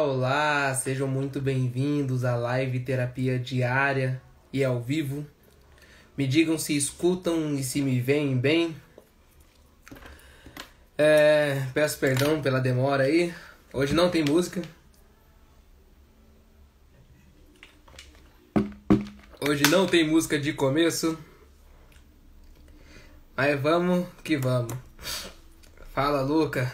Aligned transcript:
Olá, 0.00 0.72
sejam 0.76 1.08
muito 1.08 1.40
bem-vindos 1.40 2.24
à 2.24 2.36
live 2.36 2.78
terapia 2.78 3.36
diária 3.36 4.22
e 4.52 4.62
ao 4.62 4.80
vivo. 4.80 5.26
Me 6.16 6.24
digam 6.24 6.56
se 6.56 6.76
escutam 6.76 7.56
e 7.56 7.64
se 7.64 7.82
me 7.82 8.00
veem 8.00 8.38
bem. 8.38 8.76
É, 10.96 11.66
peço 11.74 11.98
perdão 11.98 12.40
pela 12.40 12.60
demora 12.60 13.02
aí. 13.02 13.34
Hoje 13.72 13.92
não 13.92 14.08
tem 14.08 14.24
música. 14.24 14.62
Hoje 19.40 19.64
não 19.68 19.84
tem 19.84 20.08
música 20.08 20.38
de 20.38 20.52
começo. 20.52 21.18
Mas 23.36 23.60
vamos 23.60 24.06
que 24.22 24.36
vamos. 24.36 24.74
Fala, 25.92 26.22
Luca. 26.22 26.72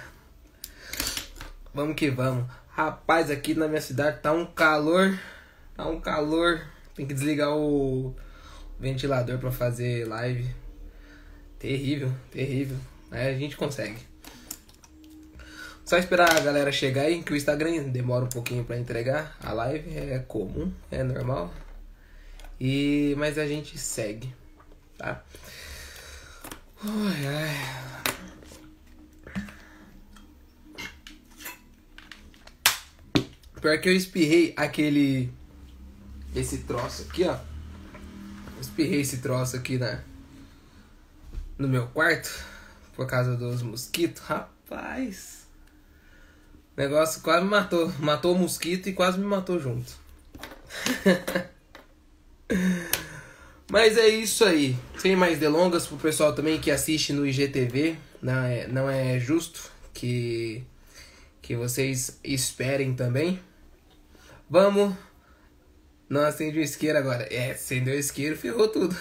Vamos 1.73 1.97
que 1.97 2.11
vamos. 2.11 2.64
Rapaz, 2.77 3.31
aqui 3.31 3.55
na 3.55 3.69
minha 3.69 3.81
cidade 3.81 4.19
tá 4.21 4.33
um 4.33 4.45
calor. 4.45 5.17
Tá 5.77 5.87
um 5.87 6.01
calor. 6.01 6.61
Tem 6.93 7.07
que 7.07 7.15
desligar 7.15 7.57
o 7.57 8.13
ventilador 8.81 9.39
para 9.39 9.53
fazer 9.53 10.09
live. 10.09 10.51
Terrível, 11.57 12.13
terrível. 12.33 12.77
Mas 13.09 13.29
a 13.29 13.39
gente 13.39 13.57
consegue. 13.57 13.99
Só 15.85 15.99
esperar 15.99 16.37
a 16.37 16.41
galera 16.41 16.73
chegar 16.73 17.03
aí, 17.03 17.23
que 17.23 17.33
o 17.33 17.37
Instagram 17.37 17.91
demora 17.91 18.25
um 18.25 18.29
pouquinho 18.29 18.65
para 18.65 18.77
entregar. 18.77 19.37
A 19.41 19.53
live 19.53 19.97
é 19.97 20.19
comum, 20.19 20.73
é 20.91 21.05
normal. 21.05 21.55
E 22.61 23.15
mas 23.17 23.39
a 23.39 23.47
gente 23.47 23.79
segue, 23.79 24.35
tá? 24.99 25.23
Ai, 26.83 27.27
ai. 27.27 28.04
Pior 33.65 33.81
que 33.81 33.89
eu 33.89 33.97
espirrei 33.97 34.53
aquele. 34.59 35.33
Esse 36.37 36.59
troço 36.59 37.07
aqui, 37.09 37.25
ó. 37.25 37.35
Espirrei 38.61 39.01
esse 39.01 39.23
troço 39.23 39.57
aqui 39.57 39.79
na. 39.79 40.03
No 41.57 41.67
meu 41.67 41.87
quarto. 41.87 42.29
Por 42.95 43.07
causa 43.07 43.35
dos 43.35 43.63
mosquitos. 43.63 44.21
Rapaz. 44.21 45.47
O 46.77 46.81
negócio 46.83 47.23
quase 47.23 47.43
me 47.43 47.53
matou. 47.53 47.91
Matou 48.01 48.35
o 48.35 48.39
mosquito 48.39 48.91
e 48.91 48.93
quase 48.93 49.19
me 49.19 49.25
matou 49.25 49.59
junto. 49.59 49.95
Mas 53.73 53.97
é 53.97 54.09
isso 54.09 54.45
aí. 54.45 54.77
Sem 54.99 55.17
mais 55.17 55.39
delongas, 55.39 55.87
pro 55.87 55.97
pessoal 55.97 56.35
também 56.35 56.61
que 56.61 56.71
assiste 56.71 57.15
no 57.15 57.27
IGTV. 57.27 57.97
Não 58.21 58.43
é, 58.43 58.69
não 58.69 58.91
é 58.91 59.19
justo 59.19 59.71
que, 59.95 60.63
que 61.41 61.57
vocês 61.57 62.21
esperem 62.23 62.95
também. 62.95 63.41
Vamos. 64.55 64.95
Não 66.09 66.21
acende 66.21 66.61
o 66.61 66.63
isqueiro 66.63 66.97
agora. 66.97 67.25
É, 67.25 67.51
acendeu 67.51 67.93
o 67.93 67.99
isqueiro, 67.99 68.37
ferrou 68.37 68.69
tudo. 68.69 68.97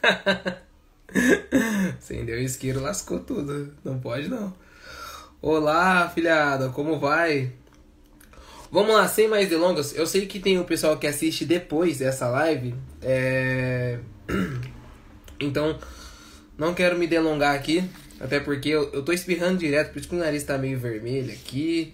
acendeu 1.98 2.36
o 2.36 2.40
isqueiro, 2.40 2.80
lascou 2.80 3.18
tudo. 3.18 3.74
Não 3.84 3.98
pode 3.98 4.28
não. 4.28 4.54
Olá, 5.42 6.08
filhada, 6.10 6.68
como 6.68 7.00
vai? 7.00 7.50
Vamos 8.70 8.94
lá, 8.94 9.08
sem 9.08 9.26
mais 9.26 9.48
delongas. 9.48 9.96
Eu 9.96 10.06
sei 10.06 10.26
que 10.26 10.38
tem 10.38 10.60
o 10.60 10.64
pessoal 10.64 10.96
que 10.96 11.08
assiste 11.08 11.44
depois 11.44 11.98
dessa 11.98 12.28
live. 12.28 12.72
É... 13.02 13.98
Então, 15.40 15.76
não 16.56 16.72
quero 16.72 16.96
me 16.96 17.08
delongar 17.08 17.56
aqui. 17.56 17.82
Até 18.20 18.38
porque 18.38 18.68
eu, 18.68 18.92
eu 18.92 19.04
tô 19.04 19.12
espirrando 19.12 19.58
direto, 19.58 19.92
por 19.92 19.98
isso 19.98 20.08
que 20.08 20.14
o 20.14 20.18
nariz 20.18 20.44
tá 20.44 20.56
meio 20.56 20.78
vermelho 20.78 21.32
aqui 21.32 21.92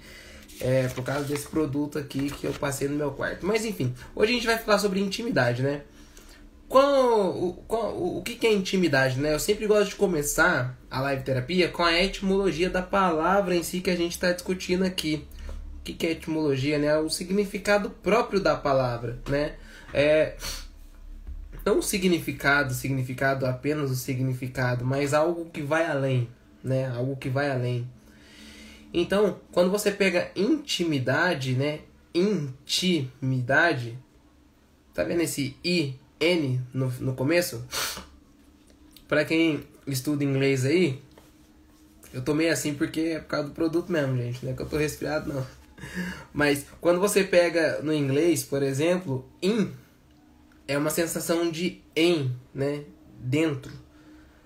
é, 0.62 0.88
por 0.88 1.04
causa 1.04 1.24
desse 1.24 1.48
produto 1.48 1.98
aqui 1.98 2.30
que 2.30 2.46
eu 2.46 2.52
passei 2.52 2.88
no 2.88 2.96
meu 2.96 3.10
quarto. 3.10 3.44
Mas 3.44 3.64
enfim, 3.64 3.92
hoje 4.14 4.32
a 4.32 4.34
gente 4.34 4.46
vai 4.46 4.58
falar 4.58 4.78
sobre 4.78 5.00
intimidade, 5.00 5.62
né? 5.62 5.82
Qual, 6.68 7.36
o, 7.36 7.52
qual, 7.66 8.16
o, 8.18 8.22
que, 8.22 8.36
que 8.36 8.46
é 8.46 8.52
intimidade, 8.52 9.20
né? 9.20 9.34
Eu 9.34 9.38
sempre 9.38 9.66
gosto 9.66 9.90
de 9.90 9.96
começar 9.96 10.78
a 10.90 11.00
live 11.02 11.22
terapia 11.22 11.68
com 11.68 11.82
a 11.82 11.92
etimologia 12.00 12.70
da 12.70 12.80
palavra 12.80 13.54
em 13.54 13.62
si 13.62 13.80
que 13.80 13.90
a 13.90 13.96
gente 13.96 14.12
está 14.12 14.32
discutindo 14.32 14.84
aqui. 14.84 15.26
O 15.80 15.82
que, 15.82 15.92
que 15.92 16.06
é 16.06 16.12
etimologia, 16.12 16.78
né? 16.78 16.96
O 16.96 17.10
significado 17.10 17.90
próprio 17.90 18.40
da 18.40 18.56
palavra, 18.56 19.18
né? 19.28 19.56
É, 19.92 20.36
não 21.66 21.80
o 21.80 21.82
significado, 21.82 22.72
significado 22.72 23.44
apenas 23.44 23.90
o 23.90 23.96
significado, 23.96 24.84
mas 24.84 25.12
algo 25.12 25.50
que 25.50 25.60
vai 25.60 25.84
além, 25.84 26.28
né? 26.64 26.88
Algo 26.96 27.16
que 27.16 27.28
vai 27.28 27.50
além. 27.50 27.86
Então, 28.92 29.40
quando 29.50 29.70
você 29.70 29.90
pega 29.90 30.30
intimidade, 30.36 31.54
né? 31.54 31.80
Intimidade, 32.14 33.98
tá 34.92 35.02
vendo 35.02 35.22
esse 35.22 35.56
I, 35.64 35.94
N 36.20 36.60
no, 36.74 36.90
no 37.00 37.14
começo? 37.14 37.64
Para 39.08 39.24
quem 39.24 39.64
estuda 39.86 40.22
inglês 40.24 40.64
aí, 40.66 41.00
eu 42.12 42.22
tomei 42.22 42.50
assim 42.50 42.74
porque 42.74 43.00
é 43.00 43.18
por 43.20 43.28
causa 43.28 43.48
do 43.48 43.54
produto 43.54 43.90
mesmo, 43.90 44.16
gente, 44.16 44.44
não 44.44 44.52
é 44.52 44.54
que 44.54 44.62
eu 44.62 44.68
tô 44.68 44.76
resfriado 44.76 45.32
não. 45.32 45.46
Mas 46.32 46.66
quando 46.80 47.00
você 47.00 47.24
pega 47.24 47.80
no 47.82 47.92
inglês, 47.92 48.44
por 48.44 48.62
exemplo, 48.62 49.28
in 49.42 49.72
é 50.68 50.78
uma 50.78 50.90
sensação 50.90 51.50
de 51.50 51.80
em, 51.96 52.34
né? 52.54 52.84
Dentro. 53.18 53.72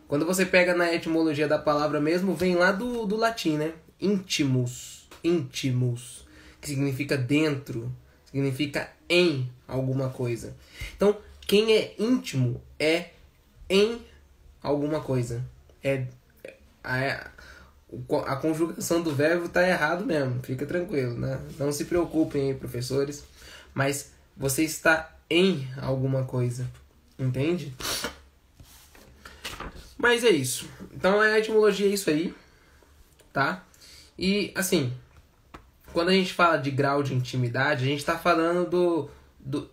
Quando 0.09 0.25
você 0.25 0.47
pega 0.47 0.75
na 0.75 0.93
etimologia 0.95 1.49
da 1.49 1.59
palavra 1.59 2.01
mesmo, 2.01 2.35
vem 2.35 2.55
lá 2.55 2.73
do, 2.73 3.07
do 3.07 3.17
latim, 3.17 3.57
né? 3.57 3.73
Íntimos, 4.01 5.09
íntimos, 5.23 6.27
que 6.61 6.69
significa 6.69 7.17
dentro, 7.17 7.93
significa 8.25 8.91
em 9.09 9.51
alguma 9.67 10.11
coisa. 10.11 10.57
Então, 10.97 11.17
quem 11.41 11.73
é 11.73 11.95
íntimo 11.99 12.61
é 12.79 13.11
em 13.69 14.01
alguma 14.63 15.01
coisa. 15.01 15.45
É 15.83 16.07
a, 16.83 17.31
a 18.27 18.37
conjugação 18.37 19.03
do 19.03 19.15
verbo 19.15 19.49
tá 19.49 19.67
errado 19.67 20.05
mesmo, 20.05 20.41
fica 20.43 20.65
tranquilo, 20.65 21.19
né? 21.19 21.41
Não 21.59 21.73
se 21.73 21.85
preocupem 21.85 22.51
aí, 22.51 22.55
professores, 22.55 23.25
mas 23.75 24.13
você 24.37 24.63
está 24.63 25.17
em 25.29 25.69
alguma 25.81 26.25
coisa, 26.25 26.67
entende? 27.19 27.75
Mas 29.99 30.23
é 30.23 30.31
isso. 30.31 30.69
Então 30.95 31.21
a 31.21 31.39
etimologia 31.39 31.87
é 31.87 31.91
isso 31.91 32.11
aí, 32.11 32.35
tá? 33.33 33.65
E, 34.19 34.53
assim, 34.55 34.93
quando 35.93 36.09
a 36.09 36.13
gente 36.13 36.33
fala 36.33 36.57
de 36.57 36.71
grau 36.71 37.03
de 37.03 37.15
intimidade, 37.15 37.85
a 37.85 37.89
gente 37.89 38.01
está 38.01 38.19
falando 38.19 38.69
do, 38.69 39.11
do. 39.39 39.71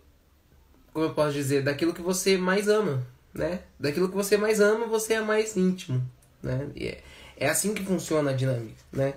Como 0.94 1.06
eu 1.06 1.14
posso 1.14 1.34
dizer? 1.34 1.64
Daquilo 1.64 1.94
que 1.94 2.02
você 2.02 2.38
mais 2.38 2.68
ama, 2.68 3.06
né? 3.34 3.62
Daquilo 3.80 4.10
que 4.10 4.16
você 4.16 4.38
mais 4.38 4.60
ama, 4.60 4.86
você 4.86 5.16
é 5.16 5.22
mais 5.22 5.58
íntimo, 5.58 6.02
né? 6.42 6.70
E 6.76 6.88
é, 6.88 7.04
é 7.38 7.50
assim 7.50 7.74
que 7.74 7.84
funciona 7.84 8.32
a 8.32 8.34
dinâmica, 8.34 8.82
né? 8.92 9.16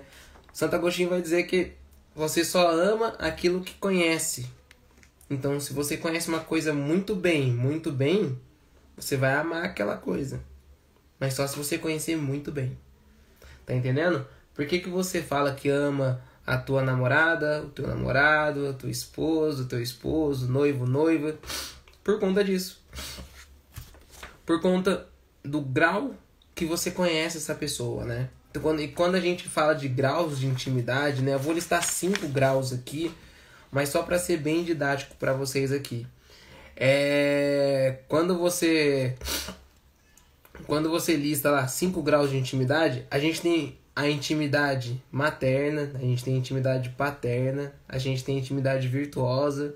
Santo 0.51 0.75
Agostinho 0.75 1.09
vai 1.09 1.21
dizer 1.21 1.43
que 1.43 1.73
você 2.15 2.43
só 2.43 2.71
ama 2.71 3.09
aquilo 3.19 3.61
que 3.61 3.75
conhece. 3.75 4.49
Então, 5.29 5.59
se 5.59 5.71
você 5.71 5.97
conhece 5.97 6.29
uma 6.29 6.39
coisa 6.39 6.73
muito 6.73 7.15
bem, 7.15 7.51
muito 7.51 7.91
bem, 7.91 8.39
você 8.95 9.15
vai 9.15 9.33
amar 9.33 9.65
aquela 9.65 9.97
coisa. 9.97 10.41
Mas 11.19 11.35
só 11.35 11.45
se 11.45 11.57
você 11.57 11.77
conhecer 11.77 12.15
muito 12.15 12.51
bem. 12.51 12.77
Tá 13.65 13.75
entendendo? 13.75 14.25
Por 14.57 14.65
que, 14.65 14.79
que 14.79 14.89
você 14.89 15.21
fala 15.21 15.53
que 15.53 15.69
ama 15.69 16.19
a 16.43 16.57
tua 16.57 16.81
namorada, 16.81 17.61
o 17.61 17.69
teu 17.69 17.85
namorado, 17.87 18.67
a 18.67 18.73
tua 18.73 18.89
esposa, 18.89 19.61
o 19.61 19.67
teu 19.67 19.79
esposo, 19.79 20.51
noivo, 20.51 20.87
noiva? 20.87 21.37
Por 22.03 22.19
conta 22.19 22.43
disso. 22.43 22.81
Por 24.43 24.59
conta 24.59 25.07
do 25.43 25.61
grau 25.61 26.15
que 26.55 26.65
você 26.65 26.89
conhece 26.89 27.37
essa 27.37 27.53
pessoa, 27.53 28.03
né? 28.03 28.29
Então, 28.49 28.63
quando, 28.63 28.81
e 28.81 28.87
quando 28.87 29.13
a 29.13 29.19
gente 29.19 29.47
fala 29.47 29.75
de 29.75 29.87
graus 29.87 30.39
de 30.39 30.47
intimidade, 30.47 31.21
né? 31.21 31.35
Eu 31.35 31.39
vou 31.39 31.53
listar 31.53 31.83
cinco 31.83 32.27
graus 32.27 32.73
aqui, 32.73 33.13
mas 33.71 33.89
só 33.89 34.01
para 34.01 34.17
ser 34.17 34.37
bem 34.37 34.63
didático 34.63 35.15
para 35.17 35.33
vocês 35.33 35.71
aqui. 35.71 36.07
É, 36.75 37.99
quando 38.07 38.35
você 38.39 39.15
quando 40.65 40.89
você 40.89 41.15
lista 41.15 41.51
lá 41.51 41.67
cinco 41.67 42.01
graus 42.01 42.31
de 42.31 42.37
intimidade, 42.37 43.05
a 43.11 43.19
gente 43.19 43.41
tem 43.41 43.77
a 43.97 44.07
intimidade 44.07 45.01
materna, 45.11 45.89
a 45.95 45.97
gente 45.97 46.23
tem 46.23 46.35
a 46.35 46.37
intimidade 46.37 46.89
paterna, 46.91 47.73
a 47.89 47.97
gente 47.97 48.23
tem 48.23 48.35
a 48.35 48.39
intimidade 48.39 48.87
virtuosa, 48.87 49.73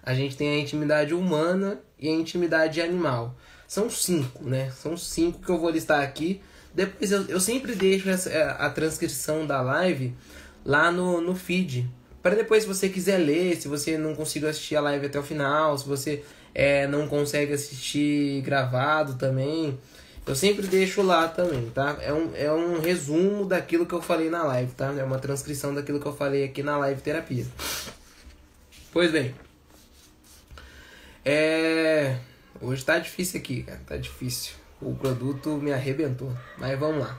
a 0.00 0.14
gente 0.14 0.36
tem 0.36 0.48
a 0.48 0.60
intimidade 0.60 1.12
humana 1.12 1.80
e 1.98 2.08
a 2.08 2.12
intimidade 2.12 2.80
animal. 2.80 3.34
São 3.66 3.90
cinco, 3.90 4.44
né? 4.44 4.70
São 4.70 4.96
cinco 4.96 5.40
que 5.40 5.50
eu 5.50 5.58
vou 5.58 5.70
listar 5.70 6.04
aqui. 6.04 6.40
Depois 6.72 7.10
eu, 7.10 7.24
eu 7.26 7.40
sempre 7.40 7.74
deixo 7.74 8.08
essa, 8.08 8.30
é, 8.30 8.44
a 8.44 8.70
transcrição 8.70 9.44
da 9.44 9.60
live 9.60 10.14
lá 10.64 10.92
no, 10.92 11.20
no 11.20 11.34
feed. 11.34 11.90
Para 12.22 12.36
depois, 12.36 12.62
se 12.62 12.68
você 12.68 12.88
quiser 12.88 13.18
ler, 13.18 13.56
se 13.56 13.66
você 13.66 13.98
não 13.98 14.14
conseguiu 14.14 14.48
assistir 14.48 14.76
a 14.76 14.80
live 14.82 15.06
até 15.06 15.18
o 15.18 15.22
final, 15.24 15.76
se 15.76 15.84
você 15.84 16.22
é, 16.54 16.86
não 16.86 17.08
consegue 17.08 17.52
assistir 17.52 18.40
gravado 18.42 19.14
também, 19.14 19.76
Eu 20.26 20.34
sempre 20.34 20.66
deixo 20.66 21.02
lá 21.02 21.28
também, 21.28 21.68
tá? 21.70 21.98
É 22.00 22.12
um, 22.12 22.30
é 22.34 22.50
um 22.50 22.80
resumo 22.80 23.44
daquilo 23.44 23.84
que 23.84 23.94
eu 23.94 24.00
falei 24.00 24.30
na 24.30 24.42
live, 24.44 24.72
tá? 24.72 24.86
É 24.96 25.04
uma 25.04 25.18
transcrição 25.18 25.74
daquilo 25.74 26.00
que 26.00 26.06
eu 26.06 26.16
falei 26.16 26.44
aqui 26.44 26.62
na 26.62 26.78
live 26.78 27.02
terapia. 27.02 27.46
Pois 28.90 29.10
bem. 29.10 29.34
É. 31.22 32.18
Hoje 32.58 32.82
tá 32.84 32.98
difícil 32.98 33.38
aqui, 33.38 33.64
cara. 33.64 33.80
Tá 33.86 33.96
difícil. 33.98 34.54
O 34.80 34.94
produto 34.94 35.50
me 35.58 35.72
arrebentou. 35.72 36.32
Mas 36.56 36.78
vamos 36.78 37.04
lá. 37.04 37.18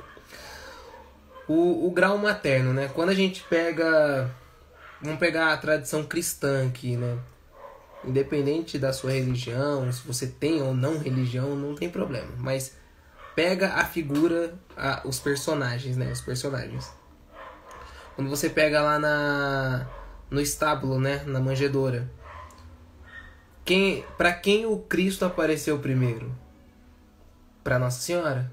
O, 1.47 1.85
o 1.85 1.91
grau 1.91 2.17
materno, 2.17 2.73
né? 2.73 2.89
Quando 2.93 3.09
a 3.09 3.15
gente 3.15 3.43
pega. 3.43 4.31
Vamos 4.99 5.19
pegar 5.19 5.53
a 5.53 5.57
tradição 5.57 6.03
cristã 6.03 6.65
aqui, 6.67 6.97
né? 6.97 7.19
Independente 8.03 8.79
da 8.79 8.91
sua 8.91 9.11
religião, 9.11 9.91
se 9.91 10.01
você 10.07 10.25
tem 10.25 10.61
ou 10.61 10.73
não 10.73 10.97
religião, 10.97 11.55
não 11.55 11.75
tem 11.75 11.89
problema. 11.89 12.29
Mas 12.37 12.73
pega 13.35 13.73
a 13.73 13.85
figura, 13.85 14.55
a, 14.75 15.01
os 15.05 15.19
personagens, 15.19 15.97
né? 15.97 16.11
Os 16.11 16.21
personagens. 16.21 16.91
Quando 18.15 18.29
você 18.29 18.49
pega 18.49 18.81
lá 18.81 18.97
na 18.97 19.87
no 20.29 20.41
estábulo, 20.41 20.99
né, 20.99 21.23
na 21.25 21.39
manjedoura. 21.39 22.09
Quem, 23.63 24.03
para 24.17 24.33
quem 24.33 24.65
o 24.65 24.77
Cristo 24.79 25.25
apareceu 25.25 25.79
primeiro? 25.79 26.35
Para 27.63 27.79
Nossa 27.79 28.01
Senhora. 28.01 28.51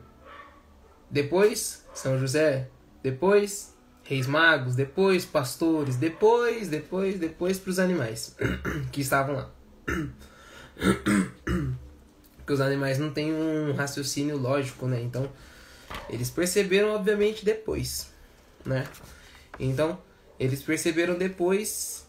Depois 1.10 1.86
São 1.92 2.18
José, 2.18 2.68
depois 3.02 3.74
Reis 4.04 4.26
Magos, 4.26 4.74
depois 4.74 5.24
pastores, 5.24 5.96
depois, 5.96 6.68
depois, 6.68 7.18
depois 7.18 7.58
para 7.58 7.70
os 7.70 7.78
animais 7.78 8.36
que 8.90 9.00
estavam 9.00 9.34
lá. 9.36 9.50
Porque 12.52 12.54
os 12.54 12.60
animais 12.60 12.98
não 12.98 13.10
têm 13.10 13.32
um 13.32 13.72
raciocínio 13.72 14.36
lógico, 14.36 14.86
né? 14.86 15.00
Então, 15.00 15.26
eles 16.10 16.28
perceberam, 16.28 16.94
obviamente, 16.94 17.46
depois, 17.46 18.10
né? 18.64 18.86
Então, 19.58 19.98
eles 20.38 20.62
perceberam 20.62 21.16
depois. 21.16 22.06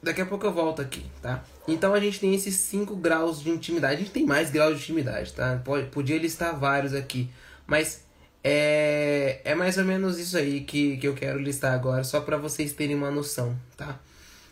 Daqui 0.00 0.20
a 0.20 0.26
pouco 0.26 0.46
eu 0.46 0.52
volto 0.52 0.80
aqui, 0.80 1.04
tá? 1.20 1.44
Então 1.66 1.94
a 1.94 2.00
gente 2.00 2.20
tem 2.20 2.34
esses 2.34 2.54
cinco 2.56 2.94
graus 2.94 3.42
de 3.42 3.50
intimidade. 3.50 3.94
A 3.94 3.98
gente 3.98 4.10
tem 4.12 4.24
mais 4.24 4.50
graus 4.50 4.76
de 4.76 4.82
intimidade, 4.82 5.32
tá? 5.32 5.60
Pode, 5.64 5.86
podia 5.88 6.18
listar 6.18 6.58
vários 6.58 6.94
aqui. 6.94 7.28
Mas 7.66 8.04
é, 8.44 9.40
é 9.44 9.54
mais 9.54 9.76
ou 9.78 9.84
menos 9.84 10.18
isso 10.18 10.36
aí 10.36 10.60
que, 10.60 10.96
que 10.98 11.06
eu 11.06 11.14
quero 11.14 11.38
listar 11.40 11.72
agora, 11.72 12.04
só 12.04 12.20
para 12.20 12.36
vocês 12.36 12.72
terem 12.72 12.96
uma 12.96 13.10
noção, 13.10 13.56
tá? 13.76 13.98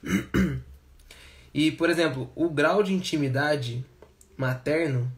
E, 1.52 1.72
por 1.72 1.90
exemplo, 1.90 2.30
o 2.36 2.48
grau 2.48 2.80
de 2.80 2.94
intimidade 2.94 3.84
materno, 4.40 5.12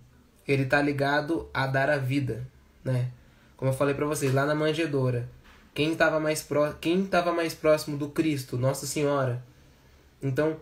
ele 0.46 0.66
tá 0.66 0.82
ligado 0.82 1.48
a 1.54 1.66
dar 1.66 1.88
a 1.88 1.96
vida, 1.96 2.46
né? 2.84 3.10
Como 3.56 3.70
eu 3.70 3.76
falei 3.76 3.94
para 3.94 4.06
vocês, 4.06 4.34
lá 4.34 4.44
na 4.44 4.54
manjedoura, 4.54 5.28
quem 5.72 5.92
estava 5.92 6.18
mais, 6.18 6.42
pró 6.42 6.72
quem 6.72 7.08
mais 7.34 7.54
próximo 7.54 7.96
do 7.96 8.08
Cristo? 8.08 8.58
Nossa 8.58 8.86
Senhora. 8.86 9.42
Então, 10.20 10.56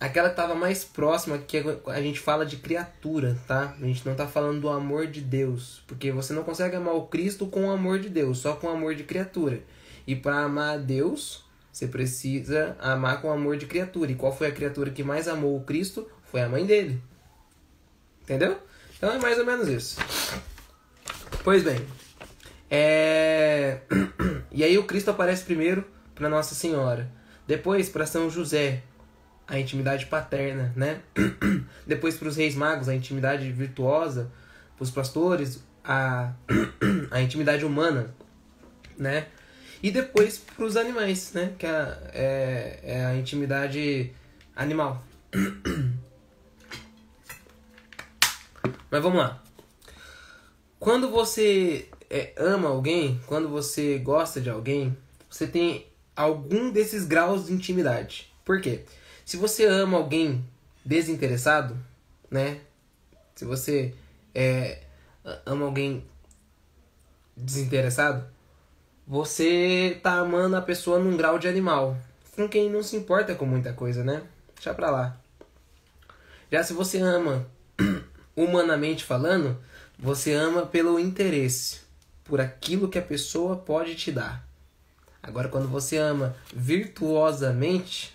aquela 0.00 0.28
que 0.28 0.34
estava 0.34 0.54
mais 0.54 0.84
próxima, 0.84 1.38
que 1.38 1.62
a 1.86 2.00
gente 2.00 2.20
fala 2.20 2.46
de 2.46 2.56
criatura, 2.56 3.36
tá? 3.46 3.74
A 3.80 3.84
gente 3.84 4.04
não 4.06 4.12
está 4.12 4.26
falando 4.26 4.60
do 4.60 4.68
amor 4.68 5.08
de 5.08 5.20
Deus. 5.20 5.82
Porque 5.86 6.10
você 6.12 6.32
não 6.32 6.44
consegue 6.44 6.76
amar 6.76 6.94
o 6.94 7.06
Cristo 7.06 7.46
com 7.46 7.66
o 7.66 7.70
amor 7.70 7.98
de 7.98 8.08
Deus, 8.08 8.38
só 8.38 8.54
com 8.54 8.68
o 8.68 8.70
amor 8.70 8.94
de 8.94 9.02
criatura. 9.04 9.60
E 10.06 10.14
para 10.14 10.44
amar 10.44 10.74
a 10.74 10.78
Deus, 10.78 11.44
você 11.72 11.86
precisa 11.86 12.76
amar 12.80 13.20
com 13.20 13.28
o 13.28 13.32
amor 13.32 13.56
de 13.56 13.66
criatura. 13.66 14.12
E 14.12 14.14
qual 14.14 14.34
foi 14.34 14.46
a 14.46 14.52
criatura 14.52 14.90
que 14.90 15.02
mais 15.02 15.26
amou 15.26 15.56
o 15.56 15.64
Cristo? 15.64 16.08
Foi 16.30 16.40
a 16.40 16.48
mãe 16.48 16.64
dele. 16.64 17.02
Entendeu? 18.24 18.58
Então 18.96 19.12
é 19.12 19.18
mais 19.18 19.38
ou 19.38 19.44
menos 19.44 19.68
isso. 19.68 20.00
Pois 21.44 21.62
bem, 21.62 21.78
é... 22.70 23.80
E 24.50 24.62
aí 24.62 24.78
o 24.78 24.84
Cristo 24.84 25.10
aparece 25.10 25.44
primeiro 25.44 25.84
para 26.14 26.28
Nossa 26.28 26.54
Senhora, 26.54 27.10
depois 27.46 27.88
para 27.88 28.06
São 28.06 28.30
José, 28.30 28.82
a 29.46 29.58
intimidade 29.58 30.06
paterna, 30.06 30.72
né? 30.76 31.00
depois 31.86 32.16
para 32.16 32.28
os 32.28 32.36
Reis 32.36 32.54
Magos, 32.54 32.88
a 32.88 32.94
intimidade 32.94 33.50
virtuosa, 33.50 34.30
para 34.76 34.84
os 34.84 34.90
pastores, 34.90 35.62
a, 35.84 36.32
a 37.10 37.20
intimidade 37.20 37.64
humana, 37.64 38.14
né? 38.96 39.26
E 39.82 39.90
depois 39.90 40.38
para 40.38 40.64
os 40.64 40.76
animais, 40.76 41.32
né? 41.34 41.52
Que 41.58 41.66
é, 41.66 41.98
é, 42.14 42.80
é 42.84 43.04
a 43.04 43.16
intimidade 43.16 44.12
animal. 44.56 45.04
Mas 48.94 49.02
vamos 49.02 49.18
lá. 49.18 49.42
Quando 50.78 51.10
você 51.10 51.88
é, 52.08 52.32
ama 52.36 52.68
alguém, 52.68 53.20
quando 53.26 53.48
você 53.48 53.98
gosta 53.98 54.40
de 54.40 54.48
alguém, 54.48 54.96
você 55.28 55.48
tem 55.48 55.84
algum 56.14 56.70
desses 56.70 57.04
graus 57.04 57.46
de 57.46 57.52
intimidade. 57.52 58.32
Por 58.44 58.60
quê? 58.60 58.84
Se 59.24 59.36
você 59.36 59.64
ama 59.64 59.96
alguém 59.96 60.48
desinteressado, 60.84 61.76
né? 62.30 62.60
Se 63.34 63.44
você 63.44 63.92
é, 64.32 64.84
ama 65.44 65.64
alguém 65.64 66.04
desinteressado, 67.36 68.24
você 69.04 69.98
tá 70.04 70.20
amando 70.20 70.54
a 70.54 70.62
pessoa 70.62 71.00
num 71.00 71.16
grau 71.16 71.36
de 71.36 71.48
animal. 71.48 71.96
Com 72.36 72.48
quem 72.48 72.70
não 72.70 72.80
se 72.80 72.94
importa 72.94 73.34
com 73.34 73.44
muita 73.44 73.72
coisa, 73.72 74.04
né? 74.04 74.22
Deixa 74.54 74.72
pra 74.72 74.88
lá. 74.88 75.20
Já 76.48 76.62
se 76.62 76.72
você 76.72 77.00
ama 77.00 77.44
humanamente 78.36 79.04
falando, 79.04 79.58
você 79.98 80.32
ama 80.32 80.66
pelo 80.66 80.98
interesse 80.98 81.80
por 82.24 82.40
aquilo 82.40 82.88
que 82.88 82.98
a 82.98 83.02
pessoa 83.02 83.56
pode 83.56 83.94
te 83.94 84.10
dar. 84.10 84.46
Agora, 85.22 85.48
quando 85.48 85.68
você 85.68 85.96
ama 85.96 86.34
virtuosamente, 86.54 88.14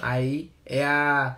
aí 0.00 0.50
é 0.64 0.84
a, 0.84 1.36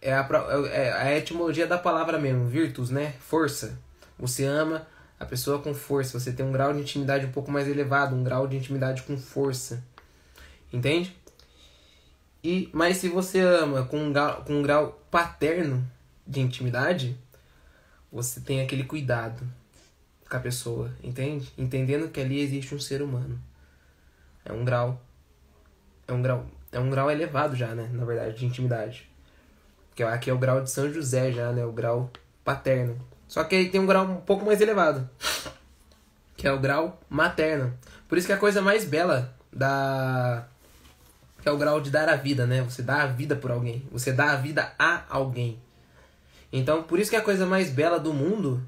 é 0.00 0.12
a, 0.12 0.28
é 0.70 0.92
a 0.92 1.18
etimologia 1.18 1.66
da 1.66 1.78
palavra 1.78 2.18
mesmo, 2.18 2.46
virtus, 2.46 2.90
né? 2.90 3.14
Força. 3.20 3.78
Você 4.18 4.44
ama 4.44 4.86
a 5.18 5.24
pessoa 5.24 5.58
com 5.60 5.74
força, 5.74 6.18
você 6.18 6.32
tem 6.32 6.44
um 6.44 6.52
grau 6.52 6.72
de 6.72 6.80
intimidade 6.80 7.26
um 7.26 7.32
pouco 7.32 7.50
mais 7.50 7.68
elevado, 7.68 8.14
um 8.14 8.24
grau 8.24 8.46
de 8.46 8.56
intimidade 8.56 9.02
com 9.02 9.16
força. 9.16 9.82
Entende? 10.72 11.14
E, 12.42 12.68
mas 12.72 12.96
se 12.96 13.08
você 13.08 13.40
ama 13.40 13.84
com 13.84 13.98
um 13.98 14.12
grau, 14.12 14.42
com 14.44 14.54
um 14.54 14.62
grau 14.62 15.00
paterno 15.10 15.86
de 16.26 16.40
intimidade, 16.40 17.16
você 18.12 18.40
tem 18.40 18.60
aquele 18.60 18.84
cuidado 18.84 19.42
com 20.28 20.36
a 20.36 20.40
pessoa, 20.40 20.92
entende? 21.02 21.50
Entendendo 21.56 22.10
que 22.10 22.20
ali 22.20 22.40
existe 22.40 22.74
um 22.74 22.78
ser 22.78 23.00
humano. 23.00 23.40
É 24.44 24.52
um 24.52 24.64
grau. 24.64 25.00
É 26.06 26.12
um 26.12 26.20
grau. 26.20 26.46
É 26.70 26.78
um 26.78 26.90
grau 26.90 27.10
elevado 27.10 27.56
já, 27.56 27.74
né? 27.74 27.88
Na 27.92 28.04
verdade, 28.04 28.38
de 28.38 28.44
intimidade. 28.44 29.08
Que 29.94 30.02
aqui 30.02 30.28
é 30.28 30.32
o 30.32 30.38
grau 30.38 30.62
de 30.62 30.70
São 30.70 30.92
José 30.92 31.32
já, 31.32 31.52
né? 31.52 31.64
O 31.64 31.72
grau 31.72 32.10
paterno. 32.44 33.00
Só 33.26 33.44
que 33.44 33.56
aí 33.56 33.70
tem 33.70 33.80
um 33.80 33.86
grau 33.86 34.04
um 34.04 34.20
pouco 34.20 34.44
mais 34.44 34.60
elevado. 34.60 35.08
Que 36.36 36.46
é 36.46 36.52
o 36.52 36.60
grau 36.60 37.00
materno. 37.08 37.72
Por 38.08 38.18
isso 38.18 38.26
que 38.26 38.32
a 38.32 38.38
coisa 38.38 38.60
mais 38.60 38.84
bela 38.84 39.34
da. 39.52 40.46
Que 41.40 41.48
é 41.48 41.52
o 41.52 41.58
grau 41.58 41.80
de 41.80 41.90
dar 41.90 42.08
a 42.08 42.16
vida, 42.16 42.46
né? 42.46 42.62
Você 42.62 42.82
dá 42.82 43.02
a 43.02 43.06
vida 43.06 43.36
por 43.36 43.50
alguém. 43.50 43.86
Você 43.92 44.12
dá 44.12 44.32
a 44.32 44.36
vida 44.36 44.72
a 44.78 45.04
alguém. 45.08 45.58
Então, 46.52 46.82
por 46.82 46.98
isso 46.98 47.10
que 47.10 47.16
a 47.16 47.22
coisa 47.22 47.46
mais 47.46 47.70
bela 47.70 47.98
do 47.98 48.12
mundo 48.12 48.62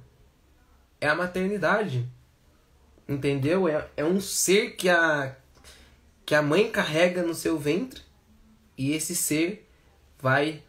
é 1.00 1.08
a 1.08 1.14
maternidade. 1.14 2.08
Entendeu? 3.06 3.68
É, 3.68 3.86
é 3.98 4.04
um 4.04 4.20
ser 4.20 4.70
que 4.76 4.88
a, 4.88 5.36
que 6.24 6.34
a 6.34 6.40
mãe 6.40 6.70
carrega 6.70 7.22
no 7.22 7.34
seu 7.34 7.58
ventre 7.58 8.00
e 8.76 8.92
esse 8.92 9.14
ser 9.14 9.68
vai 10.18 10.62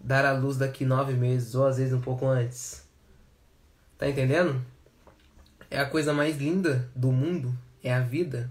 dar 0.00 0.24
à 0.24 0.32
luz 0.32 0.56
daqui 0.56 0.84
nove 0.84 1.12
meses 1.12 1.54
ou 1.54 1.66
às 1.66 1.76
vezes 1.76 1.92
um 1.92 2.00
pouco 2.00 2.26
antes. 2.26 2.82
Tá 3.98 4.08
entendendo? 4.08 4.64
É 5.70 5.78
a 5.78 5.86
coisa 5.86 6.12
mais 6.12 6.38
linda 6.38 6.90
do 6.94 7.12
mundo. 7.12 7.54
É 7.82 7.92
a 7.92 8.00
vida. 8.00 8.50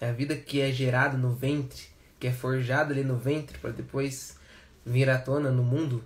É 0.00 0.08
a 0.08 0.12
vida 0.12 0.34
que 0.34 0.60
é 0.60 0.72
gerada 0.72 1.16
no 1.16 1.34
ventre, 1.34 1.82
que 2.18 2.26
é 2.26 2.32
forjada 2.32 2.92
ali 2.92 3.04
no 3.04 3.16
ventre 3.16 3.58
para 3.58 3.70
depois 3.70 4.36
vir 4.84 5.08
à 5.10 5.18
tona 5.18 5.50
no 5.50 5.62
mundo. 5.62 6.02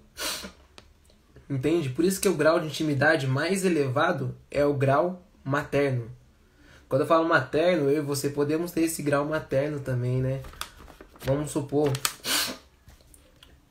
Entende? 1.48 1.90
Por 1.90 2.04
isso 2.04 2.20
que 2.20 2.28
o 2.28 2.34
grau 2.34 2.58
de 2.58 2.66
intimidade 2.66 3.26
mais 3.26 3.64
elevado 3.64 4.34
é 4.50 4.64
o 4.64 4.74
grau 4.74 5.22
materno. 5.44 6.10
Quando 6.88 7.02
eu 7.02 7.06
falo 7.06 7.28
materno, 7.28 7.90
eu 7.90 7.98
e 7.98 8.00
você 8.00 8.30
podemos 8.30 8.72
ter 8.72 8.82
esse 8.82 9.02
grau 9.02 9.24
materno 9.24 9.80
também, 9.80 10.20
né? 10.20 10.40
Vamos 11.24 11.50
supor. 11.50 11.92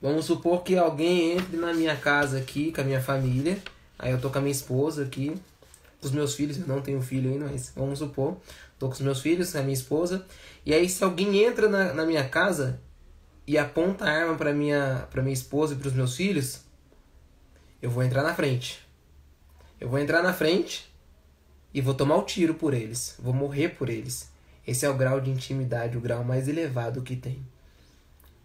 Vamos 0.01 0.25
supor 0.25 0.63
que 0.63 0.77
alguém 0.77 1.31
entre 1.31 1.57
na 1.57 1.73
minha 1.73 1.95
casa 1.95 2.37
aqui 2.37 2.71
com 2.71 2.81
a 2.81 2.83
minha 2.83 3.01
família. 3.01 3.57
Aí 3.97 4.11
eu 4.11 4.19
tô 4.19 4.29
com 4.29 4.37
a 4.37 4.41
minha 4.41 4.51
esposa 4.51 5.03
aqui, 5.03 5.33
com 5.99 6.05
os 6.05 6.11
meus 6.11 6.35
filhos, 6.35 6.59
eu 6.59 6.67
não 6.67 6.81
tenho 6.81 7.01
filho 7.01 7.31
ainda, 7.31 7.45
mas 7.45 7.71
vamos 7.75 7.99
supor. 7.99 8.37
Tô 8.77 8.87
com 8.87 8.93
os 8.93 9.01
meus 9.01 9.21
filhos, 9.21 9.51
com 9.51 9.57
a 9.57 9.61
minha 9.61 9.73
esposa. 9.73 10.25
E 10.65 10.73
aí 10.73 10.87
se 10.89 11.03
alguém 11.03 11.43
entra 11.43 11.69
na, 11.69 11.93
na 11.93 12.05
minha 12.05 12.27
casa 12.27 12.79
e 13.47 13.57
aponta 13.57 14.05
a 14.05 14.11
arma 14.11 14.35
para 14.35 14.53
minha, 14.53 15.07
pra 15.09 15.21
minha 15.21 15.33
esposa 15.33 15.73
e 15.73 15.77
para 15.77 15.87
os 15.87 15.93
meus 15.93 16.15
filhos, 16.15 16.64
eu 17.85 17.91
vou 17.91 18.03
entrar 18.03 18.23
na 18.23 18.33
frente. 18.33 18.83
Eu 19.79 19.87
vou 19.87 19.99
entrar 19.99 20.23
na 20.23 20.33
frente 20.33 20.91
e 21.71 21.79
vou 21.81 21.93
tomar 21.93 22.15
o 22.15 22.23
tiro 22.23 22.55
por 22.55 22.73
eles. 22.73 23.15
Vou 23.19 23.31
morrer 23.31 23.69
por 23.69 23.89
eles. 23.89 24.31
Esse 24.65 24.87
é 24.87 24.89
o 24.89 24.97
grau 24.97 25.21
de 25.21 25.29
intimidade, 25.29 25.95
o 25.95 26.01
grau 26.01 26.23
mais 26.23 26.47
elevado 26.47 27.03
que 27.03 27.15
tem. 27.15 27.45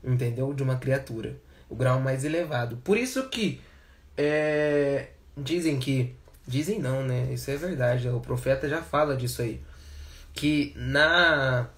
Entendeu? 0.05 0.53
De 0.53 0.63
uma 0.63 0.77
criatura. 0.77 1.41
O 1.71 1.75
grau 1.75 1.99
mais 2.01 2.23
elevado. 2.23 2.77
Por 2.85 2.99
isso 2.99 3.31
que 3.31 3.63
é, 4.15 5.09
dizem 5.35 5.79
que. 5.79 6.15
Dizem 6.47 6.79
não, 6.79 7.03
né? 7.03 7.33
Isso 7.33 7.51
é 7.51 7.57
verdade. 7.57 8.11
O 8.11 8.21
profeta 8.21 8.69
já 8.69 8.83
fala 8.83 9.17
disso 9.17 9.41
aí. 9.41 9.63
Que 10.35 10.75
na. 10.77 11.71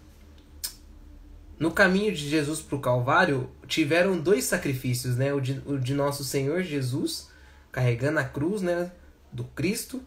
No 1.61 1.71
caminho 1.71 2.12
de 2.12 2.28
Jesus 2.28 2.61
para 2.61 2.75
o 2.75 2.81
Calvário, 2.81 3.49
tiveram 3.69 4.19
dois 4.19 4.47
sacrifícios, 4.47 5.16
né? 5.16 5.33
O 5.33 5.40
de, 5.40 5.62
o 5.64 5.78
de 5.78 5.95
nosso 5.95 6.25
Senhor 6.25 6.64
Jesus, 6.64 7.31
carregando 7.73 8.21
a 8.21 8.25
cruz, 8.25 8.62
né? 8.62 8.93
Do 9.33 9.45
Cristo, 9.45 10.02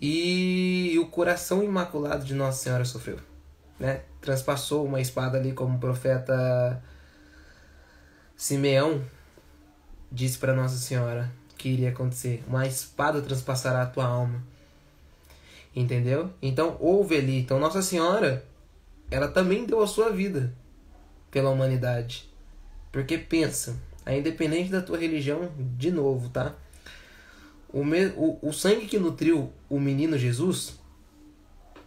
e 0.00 0.96
o 1.00 1.06
coração 1.06 1.62
imaculado 1.62 2.24
de 2.24 2.34
Nossa 2.34 2.62
Senhora 2.62 2.84
sofreu, 2.84 3.18
né? 3.78 4.02
Transpassou 4.20 4.86
uma 4.86 5.00
espada 5.00 5.36
ali 5.36 5.52
como 5.52 5.76
o 5.76 5.80
profeta 5.80 6.82
Simeão 8.36 9.02
disse 10.10 10.38
para 10.38 10.54
Nossa 10.54 10.76
Senhora 10.76 11.30
que 11.56 11.68
iria 11.68 11.90
acontecer. 11.90 12.42
Uma 12.46 12.66
espada 12.66 13.22
transpassará 13.22 13.82
a 13.82 13.86
tua 13.86 14.04
alma. 14.04 14.42
Entendeu? 15.74 16.30
Então 16.42 16.76
houve 16.80 17.16
ali. 17.16 17.38
Então 17.38 17.58
Nossa 17.58 17.82
Senhora, 17.82 18.44
ela 19.10 19.28
também 19.28 19.64
deu 19.64 19.80
a 19.80 19.86
sua 19.86 20.10
vida 20.10 20.52
pela 21.30 21.50
humanidade. 21.50 22.28
Porque 22.90 23.16
pensa, 23.16 23.76
a 24.04 24.14
independente 24.14 24.70
da 24.70 24.82
tua 24.82 24.98
religião, 24.98 25.50
de 25.56 25.90
novo, 25.90 26.28
tá? 26.28 26.54
O, 27.72 27.84
me, 27.84 28.06
o, 28.16 28.38
o 28.42 28.52
sangue 28.52 28.86
que 28.86 28.98
nutriu 28.98 29.52
o 29.68 29.80
menino 29.80 30.18
Jesus 30.18 30.78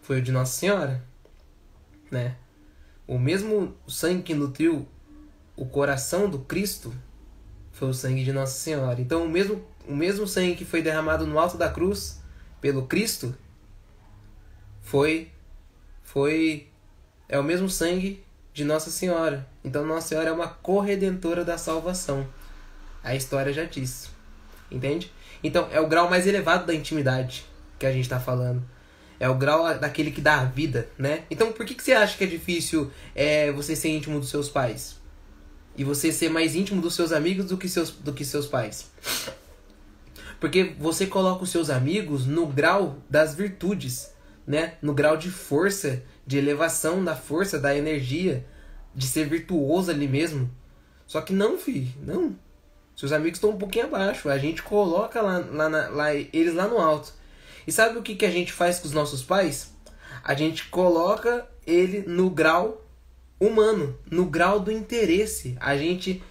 foi 0.02 0.18
o 0.18 0.22
de 0.22 0.32
Nossa 0.32 0.52
Senhora, 0.52 1.04
né? 2.10 2.36
O 3.06 3.18
mesmo 3.18 3.76
sangue 3.86 4.22
que 4.22 4.34
nutriu 4.34 4.88
o 5.56 5.64
coração 5.64 6.28
do 6.28 6.40
Cristo 6.40 6.92
foi 7.72 7.88
o 7.88 7.94
sangue 7.94 8.24
de 8.24 8.32
Nossa 8.32 8.58
Senhora. 8.58 9.00
Então, 9.00 9.24
o 9.24 9.28
mesmo, 9.28 9.64
o 9.86 9.94
mesmo 9.94 10.26
sangue 10.26 10.56
que 10.56 10.64
foi 10.64 10.82
derramado 10.82 11.26
no 11.26 11.38
alto 11.38 11.56
da 11.56 11.70
cruz 11.70 12.20
pelo 12.60 12.86
Cristo 12.86 13.34
foi 14.82 15.30
foi 16.02 16.68
é 17.28 17.38
o 17.38 17.44
mesmo 17.44 17.68
sangue 17.68 18.24
de 18.54 18.64
Nossa 18.64 18.90
Senhora. 18.90 19.46
Então 19.62 19.84
Nossa 19.84 20.08
Senhora 20.08 20.30
é 20.30 20.32
uma 20.32 20.48
corredentora 20.48 21.44
da 21.44 21.58
salvação. 21.58 22.26
A 23.02 23.14
história 23.14 23.52
já 23.52 23.64
disse. 23.64 24.15
Entende? 24.70 25.12
Então 25.42 25.68
é 25.70 25.80
o 25.80 25.88
grau 25.88 26.08
mais 26.10 26.26
elevado 26.26 26.66
da 26.66 26.74
intimidade 26.74 27.44
que 27.78 27.86
a 27.86 27.92
gente 27.92 28.04
está 28.04 28.18
falando. 28.18 28.62
É 29.18 29.28
o 29.28 29.34
grau 29.34 29.78
daquele 29.78 30.10
que 30.10 30.20
dá 30.20 30.40
a 30.40 30.44
vida, 30.44 30.88
né? 30.98 31.24
Então 31.30 31.52
por 31.52 31.64
que, 31.64 31.74
que 31.74 31.82
você 31.82 31.92
acha 31.92 32.16
que 32.16 32.24
é 32.24 32.26
difícil 32.26 32.90
é, 33.14 33.50
você 33.52 33.74
ser 33.74 33.88
íntimo 33.88 34.20
dos 34.20 34.28
seus 34.28 34.48
pais? 34.48 34.96
E 35.76 35.84
você 35.84 36.10
ser 36.10 36.30
mais 36.30 36.54
íntimo 36.54 36.80
dos 36.80 36.94
seus 36.94 37.12
amigos 37.12 37.46
do 37.46 37.56
que 37.56 37.68
seus, 37.68 37.90
do 37.90 38.12
que 38.12 38.24
seus 38.24 38.46
pais? 38.46 38.90
Porque 40.40 40.74
você 40.78 41.06
coloca 41.06 41.44
os 41.44 41.50
seus 41.50 41.70
amigos 41.70 42.26
no 42.26 42.46
grau 42.46 42.98
das 43.08 43.34
virtudes, 43.34 44.10
né? 44.46 44.74
No 44.82 44.92
grau 44.92 45.16
de 45.16 45.30
força 45.30 46.02
de 46.26 46.36
elevação 46.36 47.04
da 47.04 47.14
força, 47.14 47.58
da 47.58 47.76
energia, 47.76 48.44
de 48.94 49.06
ser 49.06 49.28
virtuoso 49.28 49.90
ali 49.90 50.08
mesmo. 50.08 50.50
Só 51.06 51.20
que 51.20 51.32
não, 51.32 51.56
filho, 51.56 51.88
não. 52.02 52.36
Seus 52.96 53.12
amigos 53.12 53.36
estão 53.36 53.50
um 53.50 53.58
pouquinho 53.58 53.84
abaixo. 53.84 54.28
A 54.28 54.38
gente 54.38 54.62
coloca 54.62 55.20
lá, 55.20 55.44
lá, 55.50 55.68
na, 55.68 55.88
lá 55.88 56.14
eles 56.14 56.54
lá 56.54 56.66
no 56.66 56.78
alto. 56.78 57.12
E 57.66 57.70
sabe 57.70 57.98
o 57.98 58.02
que, 58.02 58.14
que 58.14 58.24
a 58.24 58.30
gente 58.30 58.52
faz 58.52 58.78
com 58.78 58.88
os 58.88 58.94
nossos 58.94 59.22
pais? 59.22 59.74
A 60.24 60.34
gente 60.34 60.66
coloca 60.68 61.46
ele 61.66 62.04
no 62.06 62.30
grau 62.30 62.84
humano, 63.38 63.96
no 64.10 64.24
grau 64.24 64.58
do 64.58 64.72
interesse. 64.72 65.56
A 65.60 65.76
gente 65.76 66.22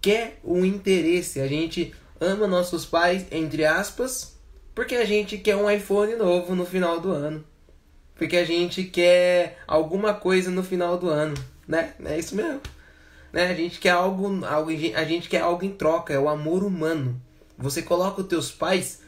quer 0.00 0.38
o 0.42 0.64
interesse, 0.64 1.40
a 1.40 1.46
gente 1.46 1.94
ama 2.20 2.46
nossos 2.46 2.84
pais, 2.84 3.26
entre 3.30 3.64
aspas, 3.64 4.36
porque 4.74 4.96
a 4.96 5.04
gente 5.04 5.38
quer 5.38 5.56
um 5.56 5.70
iPhone 5.70 6.16
novo 6.16 6.54
no 6.54 6.66
final 6.66 7.00
do 7.00 7.12
ano 7.12 7.44
porque 8.18 8.36
a 8.36 8.44
gente 8.44 8.82
quer 8.82 9.58
alguma 9.66 10.12
coisa 10.12 10.50
no 10.50 10.64
final 10.64 10.98
do 10.98 11.08
ano, 11.08 11.34
né? 11.66 11.94
É 12.04 12.18
isso 12.18 12.34
mesmo. 12.34 12.60
Né? 13.38 13.52
A 13.52 13.54
gente 13.54 13.78
quer 13.78 13.90
algo, 13.90 14.44
algo, 14.44 14.70
a 14.70 15.04
gente 15.04 15.28
quer 15.28 15.42
algo 15.42 15.64
em 15.64 15.70
troca, 15.70 16.12
é 16.12 16.18
o 16.18 16.28
amor 16.28 16.64
humano. 16.64 17.22
Você 17.56 17.82
coloca 17.82 18.20
os 18.20 18.26
teus 18.26 18.50
pais 18.50 19.00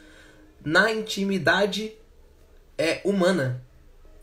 na 0.64 0.92
intimidade 0.92 1.94
é 2.78 3.00
humana. 3.04 3.60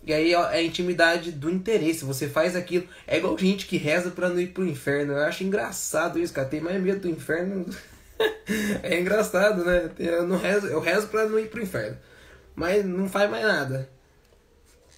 E 0.05 0.13
aí 0.13 0.31
é 0.31 0.37
a 0.37 0.63
intimidade 0.63 1.33
do 1.33 1.49
interesse. 1.49 2.05
Você 2.05 2.29
faz 2.29 2.55
aquilo. 2.55 2.87
É 3.05 3.17
igual 3.17 3.37
gente 3.37 3.65
que 3.65 3.75
reza 3.75 4.09
para 4.09 4.29
não 4.29 4.39
ir 4.39 4.47
pro 4.47 4.65
inferno. 4.65 5.11
Eu 5.11 5.23
acho 5.23 5.43
engraçado 5.43 6.17
isso, 6.17 6.33
cara. 6.33 6.47
Tem 6.47 6.61
mais 6.61 6.81
medo 6.81 7.01
do 7.01 7.09
inferno. 7.09 7.65
é 8.81 8.97
engraçado, 8.97 9.65
né? 9.65 9.91
Eu 9.99 10.25
não 10.25 10.37
rezo, 10.37 10.67
eu 10.67 10.79
rezo 10.79 11.07
para 11.07 11.27
não 11.27 11.37
ir 11.37 11.49
pro 11.49 11.61
inferno. 11.61 11.97
Mas 12.55 12.85
não 12.85 13.09
faz 13.09 13.29
mais 13.29 13.45
nada. 13.45 13.89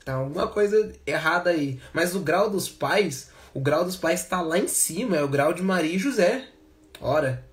Tá 0.05 0.13
alguma 0.13 0.47
coisa 0.47 0.93
errada 1.03 1.49
aí. 1.49 1.81
Mas 1.91 2.13
o 2.13 2.19
grau 2.19 2.47
dos 2.47 2.69
pais, 2.69 3.31
o 3.53 3.59
grau 3.59 3.83
dos 3.83 3.95
pais 3.95 4.21
está 4.21 4.41
lá 4.41 4.57
em 4.57 4.67
cima, 4.67 5.17
é 5.17 5.23
o 5.23 5.27
grau 5.27 5.53
de 5.53 5.61
Maria 5.61 5.95
e 5.95 5.99
José. 5.99 6.47
Ora, 7.01 7.45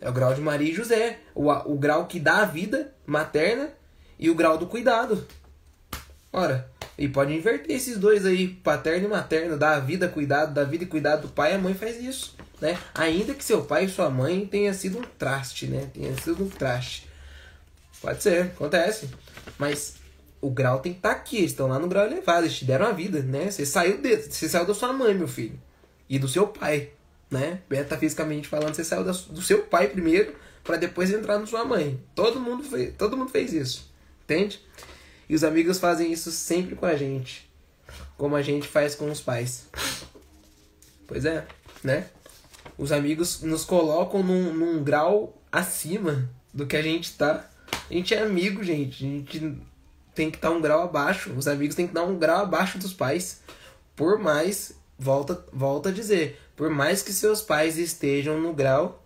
é 0.00 0.08
o 0.08 0.12
grau 0.12 0.34
de 0.34 0.40
Maria 0.40 0.70
e 0.70 0.74
José. 0.74 1.20
O, 1.34 1.50
o 1.50 1.78
grau 1.78 2.06
que 2.06 2.20
dá 2.20 2.38
a 2.38 2.44
vida 2.44 2.92
materna 3.06 3.70
e 4.18 4.30
o 4.30 4.34
grau 4.34 4.58
do 4.58 4.66
cuidado. 4.66 5.26
Ora, 6.32 6.68
e 6.98 7.08
pode 7.08 7.32
inverter 7.32 7.74
esses 7.74 7.98
dois 7.98 8.26
aí, 8.26 8.48
paterno 8.48 9.06
e 9.06 9.10
materno, 9.10 9.56
dá 9.56 9.76
a 9.76 9.80
vida, 9.80 10.08
cuidado, 10.08 10.52
da 10.52 10.64
vida 10.64 10.84
e 10.84 10.86
cuidado 10.86 11.22
do 11.22 11.28
pai, 11.28 11.54
a 11.54 11.58
mãe 11.58 11.74
faz 11.74 12.02
isso, 12.02 12.36
né? 12.60 12.78
Ainda 12.94 13.34
que 13.34 13.44
seu 13.44 13.64
pai 13.64 13.84
e 13.84 13.88
sua 13.88 14.10
mãe 14.10 14.46
tenha 14.46 14.74
sido 14.74 14.98
um 14.98 15.02
traste, 15.02 15.66
né? 15.66 15.90
Tenha 15.92 16.16
sido 16.16 16.44
um 16.44 16.48
traste. 16.48 17.08
Pode 18.00 18.22
ser, 18.22 18.42
acontece. 18.42 19.08
Mas 19.58 19.94
o 20.44 20.50
grau 20.50 20.80
tem 20.80 20.92
que 20.92 20.98
estar 20.98 21.14
tá 21.14 21.16
aqui, 21.16 21.38
eles 21.38 21.52
estão 21.52 21.66
lá 21.66 21.78
no 21.78 21.88
grau 21.88 22.04
elevado, 22.04 22.44
eles 22.44 22.58
te 22.58 22.66
deram 22.66 22.86
a 22.86 22.92
vida, 22.92 23.22
né? 23.22 23.50
Você 23.50 23.64
saiu 23.64 23.96
de, 23.96 24.14
você 24.14 24.46
saiu 24.46 24.66
da 24.66 24.74
sua 24.74 24.92
mãe, 24.92 25.14
meu 25.14 25.26
filho, 25.26 25.58
e 26.06 26.18
do 26.18 26.28
seu 26.28 26.46
pai, 26.46 26.90
né? 27.30 27.62
Metafisicamente 27.70 28.46
falando, 28.46 28.74
você 28.74 28.84
saiu 28.84 29.02
da, 29.02 29.12
do 29.12 29.40
seu 29.40 29.62
pai 29.62 29.88
primeiro 29.88 30.34
para 30.62 30.76
depois 30.76 31.10
entrar 31.10 31.38
na 31.38 31.46
sua 31.46 31.64
mãe. 31.64 31.98
Todo 32.14 32.38
mundo 32.38 32.62
fez, 32.62 32.94
todo 32.94 33.16
mundo 33.16 33.30
fez 33.30 33.54
isso, 33.54 33.90
entende? 34.24 34.60
E 35.26 35.34
os 35.34 35.42
amigos 35.42 35.78
fazem 35.78 36.12
isso 36.12 36.30
sempre 36.30 36.76
com 36.76 36.84
a 36.84 36.94
gente, 36.94 37.50
como 38.18 38.36
a 38.36 38.42
gente 38.42 38.68
faz 38.68 38.94
com 38.94 39.10
os 39.10 39.22
pais. 39.22 39.66
Pois 41.06 41.24
é, 41.24 41.46
né? 41.82 42.08
Os 42.76 42.92
amigos 42.92 43.40
nos 43.40 43.64
colocam 43.64 44.22
num, 44.22 44.52
num 44.52 44.84
grau 44.84 45.42
acima 45.50 46.30
do 46.52 46.66
que 46.66 46.76
a 46.76 46.82
gente 46.82 47.16
tá. 47.16 47.48
A 47.90 47.92
gente 47.92 48.14
é 48.14 48.22
amigo, 48.22 48.62
gente. 48.62 49.04
A 49.04 49.08
gente 49.08 49.58
tem 50.14 50.30
que 50.30 50.36
estar 50.36 50.50
um 50.50 50.60
grau 50.60 50.82
abaixo. 50.82 51.32
Os 51.36 51.48
amigos 51.48 51.74
têm 51.74 51.86
que 51.86 51.94
dar 51.94 52.04
um 52.04 52.18
grau 52.18 52.42
abaixo 52.42 52.78
dos 52.78 52.92
pais. 52.92 53.40
Por 53.96 54.18
mais, 54.18 54.72
volta, 54.98 55.44
volta 55.52 55.88
a 55.88 55.92
dizer, 55.92 56.40
por 56.56 56.70
mais 56.70 57.02
que 57.02 57.12
seus 57.12 57.42
pais 57.42 57.78
estejam 57.78 58.40
no 58.40 58.52
grau 58.52 59.02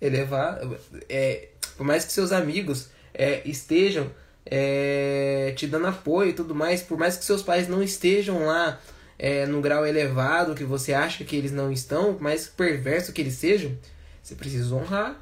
elevado, 0.00 0.78
é, 1.08 1.48
por 1.76 1.84
mais 1.84 2.04
que 2.04 2.12
seus 2.12 2.32
amigos 2.32 2.88
é, 3.14 3.42
estejam 3.44 4.10
é, 4.46 5.52
te 5.56 5.66
dando 5.66 5.86
apoio 5.86 6.30
e 6.30 6.32
tudo 6.32 6.54
mais, 6.54 6.82
por 6.82 6.98
mais 6.98 7.16
que 7.16 7.24
seus 7.24 7.42
pais 7.42 7.68
não 7.68 7.82
estejam 7.82 8.46
lá 8.46 8.80
é, 9.18 9.46
no 9.46 9.60
grau 9.60 9.86
elevado 9.86 10.54
que 10.54 10.64
você 10.64 10.92
acha 10.92 11.24
que 11.24 11.36
eles 11.36 11.52
não 11.52 11.70
estão, 11.70 12.16
mais 12.20 12.46
perverso 12.46 13.12
que 13.12 13.20
eles 13.20 13.34
sejam, 13.34 13.76
você 14.22 14.34
precisa 14.34 14.74
honrar, 14.74 15.20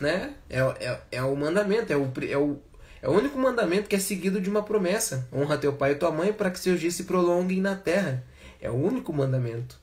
né? 0.00 0.34
É, 0.48 0.60
é, 0.60 1.00
é 1.12 1.22
o 1.22 1.36
mandamento, 1.36 1.92
é 1.92 1.96
o, 1.96 2.12
é 2.28 2.36
o 2.36 2.58
é 3.02 3.08
o 3.08 3.12
único 3.12 3.38
mandamento 3.38 3.88
que 3.88 3.96
é 3.96 3.98
seguido 3.98 4.40
de 4.40 4.48
uma 4.48 4.62
promessa. 4.62 5.28
Honra 5.32 5.58
teu 5.58 5.72
pai 5.72 5.92
e 5.92 5.96
tua 5.96 6.10
mãe 6.10 6.32
para 6.32 6.50
que 6.50 6.58
seus 6.58 6.80
dias 6.80 6.94
se 6.94 7.04
prolonguem 7.04 7.60
na 7.60 7.76
terra. 7.76 8.24
É 8.60 8.70
o 8.70 8.74
único 8.74 9.12
mandamento 9.12 9.78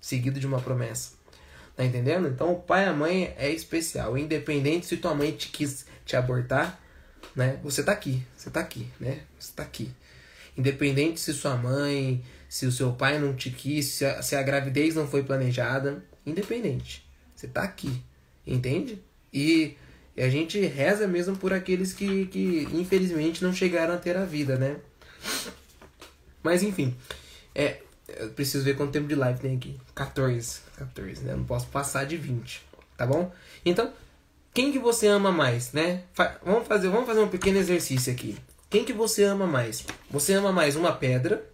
seguido 0.00 0.38
de 0.38 0.46
uma 0.46 0.60
promessa. 0.60 1.12
Tá 1.76 1.84
entendendo? 1.84 2.28
Então 2.28 2.52
o 2.52 2.60
pai 2.60 2.84
e 2.84 2.88
a 2.88 2.92
mãe 2.92 3.34
é 3.36 3.50
especial. 3.50 4.18
Independente 4.18 4.86
se 4.86 4.96
tua 4.96 5.14
mãe 5.14 5.32
te 5.32 5.48
quis 5.48 5.86
te 6.04 6.16
abortar, 6.16 6.80
né? 7.34 7.58
Você 7.62 7.82
tá 7.82 7.92
aqui. 7.92 8.22
Você 8.36 8.50
tá 8.50 8.60
aqui, 8.60 8.86
né? 8.98 9.20
Você 9.38 9.52
tá 9.54 9.62
aqui. 9.62 9.92
Independente 10.56 11.20
se 11.20 11.32
sua 11.32 11.56
mãe, 11.56 12.24
se 12.48 12.66
o 12.66 12.72
seu 12.72 12.92
pai 12.92 13.18
não 13.18 13.34
te 13.34 13.50
quis, 13.50 13.86
se 13.86 14.04
a, 14.04 14.22
se 14.22 14.34
a 14.34 14.42
gravidez 14.42 14.94
não 14.94 15.06
foi 15.06 15.22
planejada, 15.22 16.04
independente. 16.26 17.06
Você 17.34 17.46
tá 17.46 17.62
aqui. 17.62 18.02
Entende? 18.46 19.00
E 19.32 19.76
e 20.18 20.22
a 20.24 20.28
gente 20.28 20.60
reza 20.66 21.06
mesmo 21.06 21.36
por 21.36 21.52
aqueles 21.52 21.92
que, 21.92 22.26
que 22.26 22.68
infelizmente 22.72 23.44
não 23.44 23.52
chegaram 23.52 23.94
a 23.94 23.98
ter 23.98 24.16
a 24.16 24.24
vida, 24.24 24.56
né? 24.58 24.78
Mas 26.42 26.64
enfim, 26.64 26.96
é, 27.54 27.82
eu 28.08 28.28
preciso 28.30 28.64
ver 28.64 28.76
quanto 28.76 28.90
tempo 28.90 29.06
de 29.06 29.14
live 29.14 29.38
tem 29.38 29.54
aqui. 29.54 29.78
14, 29.94 30.62
14, 30.76 31.22
né? 31.22 31.36
Não 31.36 31.44
posso 31.44 31.68
passar 31.68 32.04
de 32.04 32.16
20, 32.16 32.66
tá 32.96 33.06
bom? 33.06 33.32
Então, 33.64 33.92
quem 34.52 34.72
que 34.72 34.78
você 34.80 35.06
ama 35.06 35.30
mais, 35.30 35.72
né? 35.72 36.02
Fa 36.12 36.36
vamos 36.44 36.66
fazer, 36.66 36.88
vamos 36.88 37.06
fazer 37.06 37.20
um 37.20 37.28
pequeno 37.28 37.58
exercício 37.58 38.12
aqui. 38.12 38.36
Quem 38.68 38.84
que 38.84 38.92
você 38.92 39.22
ama 39.22 39.46
mais? 39.46 39.84
Você 40.10 40.32
ama 40.32 40.50
mais 40.50 40.74
uma 40.74 40.90
pedra, 40.90 41.48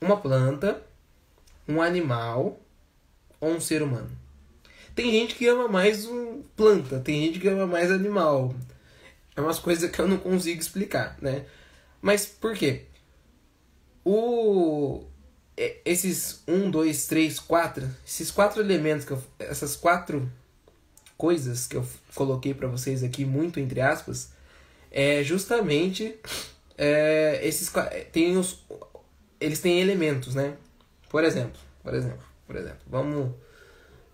uma 0.00 0.16
planta, 0.16 0.80
um 1.66 1.82
animal 1.82 2.60
ou 3.40 3.50
um 3.50 3.60
ser 3.60 3.82
humano? 3.82 4.27
Tem 4.98 5.12
gente 5.12 5.36
que 5.36 5.46
ama 5.46 5.68
mais 5.68 6.06
um 6.06 6.42
planta, 6.56 6.98
tem 6.98 7.24
gente 7.24 7.38
que 7.38 7.46
ama 7.46 7.68
mais 7.68 7.88
animal. 7.88 8.52
É 9.36 9.40
umas 9.40 9.60
coisas 9.60 9.88
que 9.88 10.00
eu 10.00 10.08
não 10.08 10.18
consigo 10.18 10.60
explicar, 10.60 11.16
né? 11.22 11.44
Mas 12.02 12.26
por 12.26 12.56
quê? 12.56 12.86
O 14.04 15.04
esses 15.84 16.42
um, 16.48 16.68
dois, 16.68 17.06
três, 17.06 17.38
quatro, 17.38 17.88
esses 18.04 18.32
quatro 18.32 18.60
elementos 18.60 19.04
que 19.04 19.12
eu, 19.12 19.22
essas 19.38 19.76
quatro 19.76 20.28
coisas 21.16 21.68
que 21.68 21.76
eu 21.76 21.86
coloquei 22.12 22.52
para 22.52 22.66
vocês 22.66 23.04
aqui 23.04 23.24
muito 23.24 23.60
entre 23.60 23.80
aspas, 23.80 24.32
é 24.90 25.22
justamente 25.22 26.18
é, 26.76 27.38
esses 27.46 27.70
tem 28.10 28.36
os 28.36 28.64
eles 29.40 29.60
têm 29.60 29.80
elementos, 29.80 30.34
né? 30.34 30.56
Por 31.08 31.22
exemplo, 31.22 31.60
por 31.84 31.94
exemplo, 31.94 32.26
por 32.48 32.56
exemplo, 32.56 32.80
vamos 32.88 33.32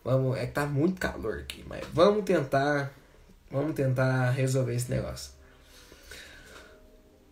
vamos 0.05 0.37
é 0.37 0.47
que 0.47 0.53
tá 0.53 0.67
muito 0.67 1.01
calor 1.01 1.39
aqui, 1.39 1.65
mas 1.67 1.85
vamos 1.93 2.25
tentar 2.25 2.93
vamos 3.51 3.75
tentar 3.75 4.31
resolver 4.31 4.75
esse 4.75 4.91
negócio. 4.91 5.33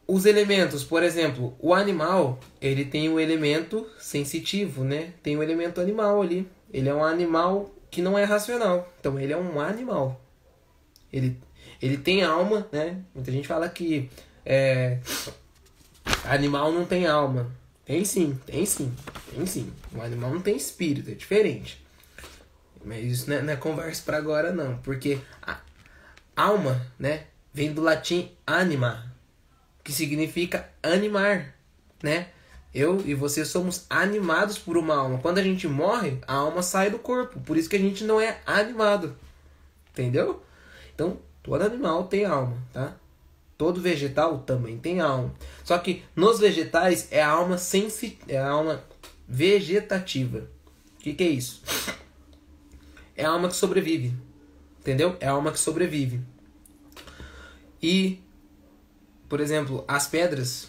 Os 0.06 0.26
elementos, 0.26 0.82
por 0.82 1.02
exemplo, 1.02 1.54
o 1.58 1.72
animal, 1.72 2.40
ele 2.60 2.84
tem 2.84 3.08
um 3.08 3.20
elemento 3.20 3.86
sensitivo, 3.98 4.84
né? 4.84 5.12
Tem 5.22 5.36
um 5.36 5.42
elemento 5.42 5.80
animal 5.80 6.20
ali. 6.20 6.48
Ele 6.72 6.88
é 6.88 6.94
um 6.94 7.04
animal 7.04 7.70
que 7.90 8.02
não 8.02 8.18
é 8.18 8.24
racional. 8.24 8.92
Então 8.98 9.18
ele 9.18 9.32
é 9.32 9.36
um 9.36 9.60
animal. 9.60 10.20
Ele, 11.12 11.38
ele 11.80 11.96
tem 11.96 12.22
alma, 12.24 12.66
né? 12.72 13.00
Muita 13.14 13.30
gente 13.30 13.46
fala 13.46 13.68
que 13.68 14.10
é, 14.44 14.98
animal 16.24 16.72
não 16.72 16.84
tem 16.84 17.06
alma. 17.06 17.50
Tem 17.84 18.04
sim, 18.04 18.38
tem 18.46 18.64
sim, 18.64 18.92
tem 19.34 19.44
sim. 19.46 19.72
O 19.94 20.00
animal 20.00 20.30
não 20.30 20.40
tem 20.40 20.56
espírito, 20.56 21.10
é 21.10 21.14
diferente. 21.14 21.82
Mas 22.84 23.04
isso 23.04 23.30
não 23.30 23.36
é, 23.36 23.42
não 23.42 23.52
é 23.52 23.56
conversa 23.56 24.02
para 24.04 24.16
agora 24.16 24.52
não, 24.52 24.78
porque 24.78 25.20
alma, 26.36 26.84
né, 26.98 27.24
vem 27.52 27.72
do 27.72 27.82
latim 27.82 28.30
anima, 28.46 29.12
que 29.84 29.92
significa 29.92 30.68
animar, 30.82 31.54
né? 32.02 32.28
Eu 32.74 33.02
e 33.04 33.14
você 33.14 33.44
somos 33.44 33.84
animados 33.90 34.58
por 34.58 34.78
uma 34.78 34.96
alma. 34.96 35.18
Quando 35.18 35.38
a 35.38 35.42
gente 35.42 35.68
morre, 35.68 36.18
a 36.26 36.36
alma 36.36 36.62
sai 36.62 36.90
do 36.90 36.98
corpo. 36.98 37.38
Por 37.40 37.58
isso 37.58 37.68
que 37.68 37.76
a 37.76 37.78
gente 37.78 38.02
não 38.02 38.18
é 38.18 38.40
animado. 38.46 39.14
Entendeu? 39.90 40.42
Então, 40.94 41.18
todo 41.42 41.62
animal 41.62 42.04
tem 42.04 42.24
alma, 42.24 42.56
tá? 42.72 42.96
Todo 43.58 43.80
vegetal 43.80 44.38
também 44.38 44.78
tem 44.78 45.00
alma. 45.00 45.34
Só 45.62 45.76
que 45.76 46.02
nos 46.16 46.40
vegetais 46.40 47.08
é 47.12 47.22
a 47.22 47.28
alma 47.28 47.58
sensi 47.58 48.18
é 48.26 48.38
a 48.38 48.48
alma 48.48 48.82
vegetativa. 49.28 50.38
O 50.96 51.00
que, 51.00 51.12
que 51.12 51.24
é 51.24 51.28
isso? 51.28 51.62
É 53.16 53.24
a 53.24 53.30
alma 53.30 53.48
que 53.48 53.56
sobrevive. 53.56 54.14
Entendeu? 54.80 55.16
É 55.20 55.28
a 55.28 55.32
alma 55.32 55.52
que 55.52 55.58
sobrevive. 55.58 56.20
E 57.80 58.22
por 59.32 59.40
exemplo, 59.40 59.82
as 59.88 60.06
pedras 60.06 60.68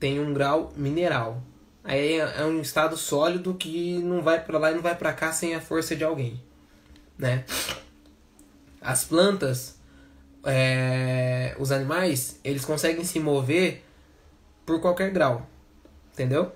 têm 0.00 0.18
um 0.18 0.34
grau 0.34 0.72
mineral. 0.74 1.40
Aí 1.84 2.18
é, 2.18 2.40
é 2.40 2.44
um 2.44 2.60
estado 2.60 2.96
sólido 2.96 3.54
que 3.54 3.96
não 3.98 4.20
vai 4.20 4.44
para 4.44 4.58
lá 4.58 4.72
e 4.72 4.74
não 4.74 4.82
vai 4.82 4.96
para 4.96 5.12
cá 5.12 5.30
sem 5.30 5.54
a 5.54 5.60
força 5.60 5.94
de 5.94 6.02
alguém, 6.02 6.42
né? 7.16 7.44
As 8.80 9.04
plantas, 9.04 9.78
é, 10.44 11.54
os 11.60 11.70
animais, 11.70 12.40
eles 12.42 12.64
conseguem 12.64 13.04
se 13.04 13.20
mover 13.20 13.84
por 14.66 14.80
qualquer 14.80 15.12
grau, 15.12 15.46
entendeu? 16.12 16.50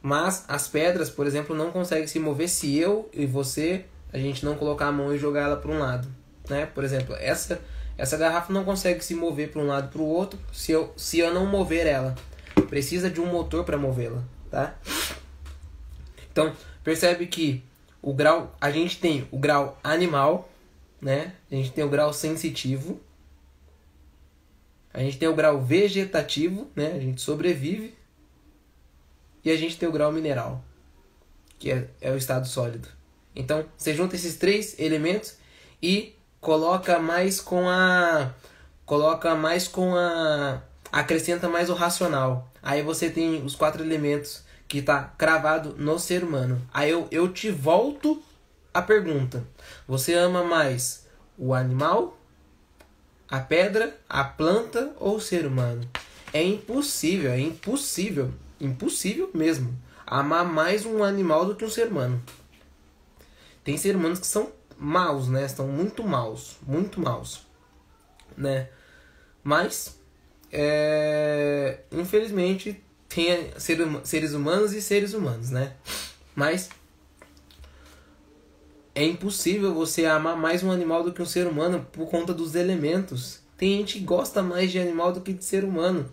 Mas 0.00 0.46
as 0.48 0.68
pedras, 0.68 1.10
por 1.10 1.26
exemplo, 1.26 1.54
não 1.54 1.70
conseguem 1.70 2.06
se 2.06 2.18
mover 2.18 2.48
se 2.48 2.78
eu 2.78 3.10
e 3.12 3.26
você 3.26 3.84
a 4.12 4.18
gente 4.18 4.44
não 4.44 4.54
colocar 4.56 4.86
a 4.86 4.92
mão 4.92 5.14
e 5.14 5.18
jogar 5.18 5.42
ela 5.42 5.56
para 5.56 5.70
um 5.70 5.78
lado, 5.78 6.08
né? 6.48 6.66
Por 6.66 6.84
exemplo, 6.84 7.14
essa 7.18 7.60
essa 7.96 8.16
garrafa 8.16 8.52
não 8.52 8.64
consegue 8.64 9.04
se 9.04 9.14
mover 9.14 9.50
para 9.50 9.60
um 9.60 9.66
lado 9.66 9.88
para 9.88 10.00
o 10.00 10.06
outro 10.06 10.38
se 10.52 10.72
eu, 10.72 10.92
se 10.96 11.18
eu 11.18 11.32
não 11.32 11.46
mover 11.46 11.86
ela. 11.86 12.14
Precisa 12.68 13.10
de 13.10 13.20
um 13.20 13.26
motor 13.26 13.64
para 13.64 13.76
movê-la, 13.76 14.22
tá? 14.50 14.74
Então, 16.30 16.54
percebe 16.82 17.26
que 17.26 17.62
o 18.00 18.12
grau, 18.14 18.56
a 18.60 18.70
gente 18.70 18.98
tem 18.98 19.28
o 19.30 19.38
grau 19.38 19.78
animal, 19.84 20.48
né? 21.00 21.34
A 21.50 21.54
gente 21.54 21.72
tem 21.72 21.84
o 21.84 21.88
grau 21.88 22.12
sensitivo. 22.12 23.00
A 24.92 25.00
gente 25.00 25.18
tem 25.18 25.28
o 25.28 25.34
grau 25.34 25.60
vegetativo, 25.60 26.70
né? 26.74 26.92
A 26.94 26.98
gente 26.98 27.20
sobrevive. 27.20 27.94
E 29.44 29.50
a 29.50 29.56
gente 29.56 29.76
tem 29.76 29.88
o 29.88 29.92
grau 29.92 30.12
mineral, 30.12 30.64
que 31.58 31.70
é, 31.70 31.88
é 32.00 32.10
o 32.10 32.16
estado 32.16 32.46
sólido. 32.46 32.88
Então, 33.34 33.64
você 33.76 33.94
junta 33.94 34.16
esses 34.16 34.36
três 34.36 34.78
elementos 34.78 35.36
e 35.82 36.14
coloca 36.40 36.98
mais 36.98 37.40
com 37.40 37.68
a 37.68 38.32
coloca 38.84 39.34
mais 39.34 39.66
com 39.68 39.94
a 39.94 40.60
acrescenta 40.90 41.48
mais 41.48 41.70
o 41.70 41.74
racional. 41.74 42.50
Aí 42.62 42.82
você 42.82 43.08
tem 43.08 43.42
os 43.42 43.54
quatro 43.54 43.82
elementos 43.82 44.42
que 44.68 44.78
está 44.78 45.02
cravado 45.16 45.74
no 45.78 45.98
ser 45.98 46.22
humano. 46.22 46.60
Aí 46.72 46.90
eu, 46.90 47.08
eu 47.10 47.32
te 47.32 47.50
volto 47.50 48.22
a 48.72 48.82
pergunta: 48.82 49.44
você 49.86 50.14
ama 50.14 50.44
mais 50.44 51.06
o 51.38 51.54
animal, 51.54 52.18
a 53.28 53.40
pedra, 53.40 53.96
a 54.08 54.24
planta 54.24 54.92
ou 54.98 55.16
o 55.16 55.20
ser 55.20 55.46
humano? 55.46 55.88
É 56.32 56.42
impossível, 56.42 57.30
é 57.30 57.40
impossível, 57.40 58.32
impossível 58.60 59.30
mesmo 59.34 59.76
amar 60.06 60.44
mais 60.44 60.84
um 60.84 61.02
animal 61.02 61.46
do 61.46 61.54
que 61.54 61.64
um 61.64 61.70
ser 61.70 61.88
humano. 61.88 62.22
Tem 63.64 63.76
seres 63.76 63.96
humanos 63.96 64.18
que 64.18 64.26
são 64.26 64.50
maus, 64.76 65.28
né? 65.28 65.44
Estão 65.44 65.68
muito 65.68 66.02
maus, 66.02 66.56
muito 66.66 67.00
maus, 67.00 67.46
né? 68.36 68.68
Mas, 69.42 69.98
é, 70.50 71.80
infelizmente, 71.90 72.82
tem 73.08 73.50
seres 74.04 74.32
humanos 74.32 74.72
e 74.72 74.80
seres 74.80 75.14
humanos, 75.14 75.50
né? 75.50 75.74
Mas 76.34 76.70
é 78.94 79.04
impossível 79.04 79.72
você 79.72 80.04
amar 80.04 80.36
mais 80.36 80.62
um 80.62 80.70
animal 80.70 81.02
do 81.02 81.12
que 81.12 81.22
um 81.22 81.26
ser 81.26 81.46
humano 81.46 81.86
por 81.92 82.08
conta 82.08 82.34
dos 82.34 82.54
elementos. 82.54 83.40
Tem 83.56 83.78
gente 83.78 83.98
que 83.98 84.04
gosta 84.04 84.42
mais 84.42 84.70
de 84.70 84.78
animal 84.78 85.12
do 85.12 85.20
que 85.20 85.32
de 85.32 85.44
ser 85.44 85.64
humano. 85.64 86.12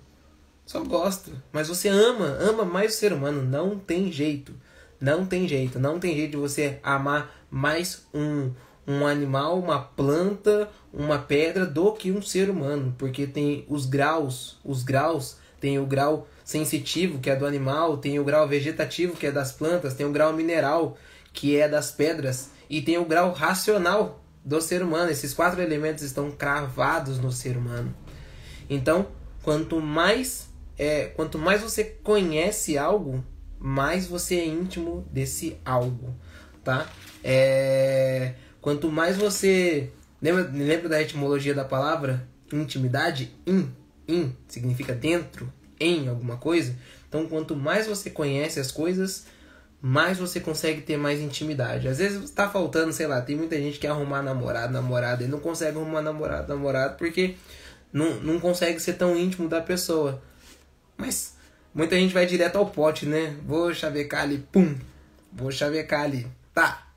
Só 0.65 0.81
gosta. 0.81 1.31
Mas 1.51 1.67
você 1.67 1.89
ama, 1.89 2.37
ama 2.39 2.63
mais 2.63 2.93
o 2.93 2.97
ser 2.97 3.11
humano. 3.11 3.41
Não 3.41 3.77
tem 3.77 4.11
jeito. 4.11 4.53
Não 5.01 5.25
tem 5.25 5.47
jeito. 5.47 5.79
Não 5.79 5.99
tem 5.99 6.15
jeito 6.15 6.31
de 6.31 6.37
você 6.37 6.79
amar 6.83 7.38
mais 7.49 8.07
um, 8.13 8.51
um 8.87 9.05
animal, 9.05 9.59
uma 9.59 9.79
planta, 9.79 10.69
uma 10.93 11.19
pedra 11.19 11.65
do 11.65 11.91
que 11.93 12.11
um 12.11 12.21
ser 12.21 12.49
humano, 12.49 12.95
porque 12.97 13.27
tem 13.27 13.65
os 13.67 13.85
graus, 13.85 14.57
os 14.63 14.83
graus, 14.83 15.37
tem 15.59 15.77
o 15.77 15.85
grau 15.85 16.27
sensitivo, 16.43 17.19
que 17.19 17.29
é 17.29 17.35
do 17.35 17.45
animal, 17.45 17.97
tem 17.97 18.19
o 18.19 18.23
grau 18.23 18.47
vegetativo, 18.47 19.15
que 19.15 19.27
é 19.27 19.31
das 19.31 19.51
plantas, 19.51 19.93
tem 19.93 20.05
o 20.05 20.11
grau 20.11 20.33
mineral, 20.33 20.97
que 21.33 21.57
é 21.57 21.67
das 21.67 21.91
pedras, 21.91 22.49
e 22.69 22.81
tem 22.81 22.97
o 22.97 23.05
grau 23.05 23.31
racional 23.31 24.23
do 24.43 24.61
ser 24.61 24.81
humano. 24.81 25.11
Esses 25.11 25.33
quatro 25.33 25.61
elementos 25.61 26.03
estão 26.03 26.31
cravados 26.31 27.19
no 27.19 27.31
ser 27.31 27.57
humano. 27.57 27.93
Então, 28.69 29.07
quanto 29.43 29.79
mais 29.81 30.49
é, 30.79 31.07
quanto 31.07 31.37
mais 31.37 31.61
você 31.61 31.83
conhece 31.83 32.77
algo, 32.77 33.23
mais 33.59 34.07
você 34.07 34.35
é 34.35 34.47
íntimo 34.47 35.05
desse 35.11 35.57
algo, 35.65 36.15
tá? 36.63 36.87
É... 37.23 38.33
Quanto 38.61 38.91
mais 38.91 39.17
você. 39.17 39.89
Lembra, 40.21 40.49
lembra 40.53 40.89
da 40.89 41.01
etimologia 41.01 41.53
da 41.53 41.63
palavra? 41.63 42.27
Intimidade? 42.51 43.31
In. 43.45 43.69
In 44.07 44.35
significa 44.47 44.93
dentro, 44.93 45.51
em 45.79 46.07
alguma 46.07 46.37
coisa. 46.37 46.75
Então, 47.07 47.27
quanto 47.27 47.55
mais 47.55 47.87
você 47.87 48.09
conhece 48.09 48.59
as 48.59 48.71
coisas, 48.71 49.25
mais 49.81 50.17
você 50.17 50.39
consegue 50.39 50.81
ter 50.81 50.97
mais 50.97 51.19
intimidade. 51.19 51.87
Às 51.87 51.99
vezes 51.99 52.23
está 52.23 52.49
faltando, 52.49 52.91
sei 52.91 53.07
lá, 53.07 53.21
tem 53.21 53.35
muita 53.35 53.55
gente 53.57 53.73
que 53.73 53.79
quer 53.81 53.89
arrumar 53.89 54.21
namorado, 54.21 54.73
namorada, 54.73 55.23
e 55.23 55.27
não 55.27 55.39
consegue 55.39 55.77
arrumar 55.77 56.01
namorado, 56.01 56.49
namorado, 56.49 56.97
porque 56.97 57.35
não, 57.91 58.15
não 58.19 58.39
consegue 58.39 58.79
ser 58.79 58.93
tão 58.93 59.17
íntimo 59.17 59.47
da 59.47 59.61
pessoa. 59.61 60.21
Mas 60.97 61.35
muita 61.73 61.95
gente 61.95 62.13
vai 62.13 62.25
direto 62.25 62.57
ao 62.57 62.67
pote, 62.67 63.05
né? 63.05 63.35
Vou 63.45 63.73
chavecar 63.73 64.23
ali, 64.23 64.45
pum. 64.51 64.75
Vou 65.31 65.51
chavecar 65.51 66.01
ali. 66.01 66.27
Tá, 66.53 66.88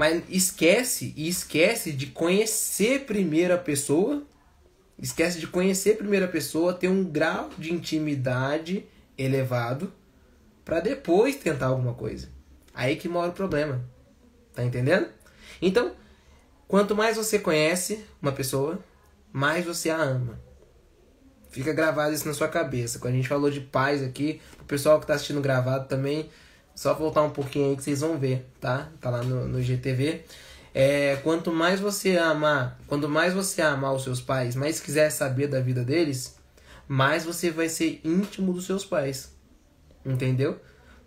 mas 0.00 0.22
esquece 0.28 1.12
e 1.14 1.28
esquece 1.28 1.92
de 1.92 2.06
conhecer 2.06 3.04
primeiro 3.04 3.52
a 3.52 3.58
pessoa, 3.58 4.22
esquece 4.98 5.38
de 5.38 5.46
conhecer 5.46 5.98
primeiro 5.98 6.24
a 6.24 6.28
pessoa, 6.28 6.72
ter 6.72 6.88
um 6.88 7.04
grau 7.04 7.50
de 7.58 7.70
intimidade 7.70 8.86
elevado 9.18 9.92
para 10.64 10.80
depois 10.80 11.36
tentar 11.36 11.66
alguma 11.66 11.92
coisa. 11.92 12.28
Aí 12.72 12.96
que 12.96 13.08
mora 13.08 13.30
o 13.30 13.34
problema. 13.34 13.84
Tá 14.54 14.64
entendendo? 14.64 15.08
Então, 15.60 15.92
Quanto 16.70 16.94
mais 16.94 17.16
você 17.16 17.36
conhece 17.36 18.06
uma 18.22 18.30
pessoa, 18.30 18.78
mais 19.32 19.64
você 19.64 19.90
a 19.90 19.96
ama. 19.96 20.38
Fica 21.50 21.72
gravado 21.72 22.14
isso 22.14 22.28
na 22.28 22.32
sua 22.32 22.46
cabeça. 22.46 23.00
Quando 23.00 23.14
a 23.14 23.16
gente 23.16 23.26
falou 23.26 23.50
de 23.50 23.60
paz 23.60 24.04
aqui, 24.04 24.40
o 24.60 24.64
pessoal 24.64 25.00
que 25.00 25.02
está 25.02 25.14
assistindo 25.14 25.40
gravado 25.40 25.88
também, 25.88 26.30
só 26.74 26.94
voltar 26.94 27.22
um 27.22 27.30
pouquinho 27.30 27.70
aí 27.70 27.76
que 27.76 27.82
vocês 27.82 28.00
vão 28.00 28.18
ver, 28.18 28.46
tá? 28.60 28.88
Tá 29.00 29.10
lá 29.10 29.22
no, 29.22 29.46
no 29.46 29.62
GTV. 29.62 30.24
É, 30.72 31.16
quanto 31.22 31.52
mais 31.52 31.80
você 31.80 32.16
amar, 32.16 32.78
quanto 32.86 33.08
mais 33.08 33.34
você 33.34 33.60
amar 33.60 33.92
os 33.92 34.04
seus 34.04 34.20
pais, 34.20 34.54
mais 34.54 34.80
quiser 34.80 35.10
saber 35.10 35.48
da 35.48 35.60
vida 35.60 35.84
deles, 35.84 36.36
mais 36.86 37.24
você 37.24 37.50
vai 37.50 37.68
ser 37.68 38.00
íntimo 38.04 38.52
dos 38.52 38.66
seus 38.66 38.84
pais. 38.84 39.34
Entendeu? 40.04 40.60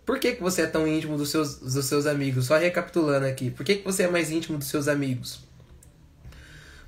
Por 0.04 0.18
que, 0.18 0.34
que 0.34 0.42
você 0.42 0.62
é 0.62 0.66
tão 0.66 0.86
íntimo 0.86 1.16
dos 1.16 1.30
seus, 1.30 1.58
dos 1.58 1.86
seus 1.86 2.06
amigos? 2.06 2.46
Só 2.46 2.56
recapitulando 2.58 3.26
aqui. 3.26 3.50
Por 3.50 3.64
que, 3.64 3.76
que 3.76 3.84
você 3.84 4.02
é 4.02 4.08
mais 4.08 4.30
íntimo 4.30 4.58
dos 4.58 4.68
seus 4.68 4.86
amigos? 4.86 5.40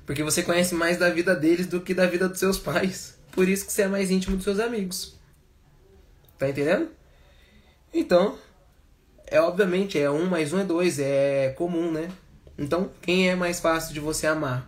Porque 0.05 0.23
você 0.23 0.43
conhece 0.43 0.73
mais 0.75 0.97
da 0.97 1.09
vida 1.09 1.35
deles 1.35 1.67
do 1.67 1.81
que 1.81 1.93
da 1.93 2.05
vida 2.05 2.29
dos 2.29 2.39
seus 2.39 2.57
pais. 2.57 3.17
Por 3.31 3.49
isso 3.49 3.65
que 3.65 3.73
você 3.73 3.83
é 3.83 3.87
mais 3.87 4.09
íntimo 4.09 4.35
dos 4.35 4.45
seus 4.45 4.59
amigos. 4.59 5.15
Tá 6.37 6.47
entendendo? 6.47 6.89
Então, 7.93 8.37
é 9.27 9.41
obviamente, 9.41 9.99
é 9.99 10.09
um 10.09 10.25
mais 10.25 10.53
um 10.53 10.59
é 10.59 10.63
dois, 10.63 10.99
é 10.99 11.53
comum, 11.57 11.91
né? 11.91 12.09
Então, 12.57 12.89
quem 13.01 13.29
é 13.29 13.35
mais 13.35 13.59
fácil 13.59 13.93
de 13.93 13.99
você 13.99 14.25
amar? 14.25 14.67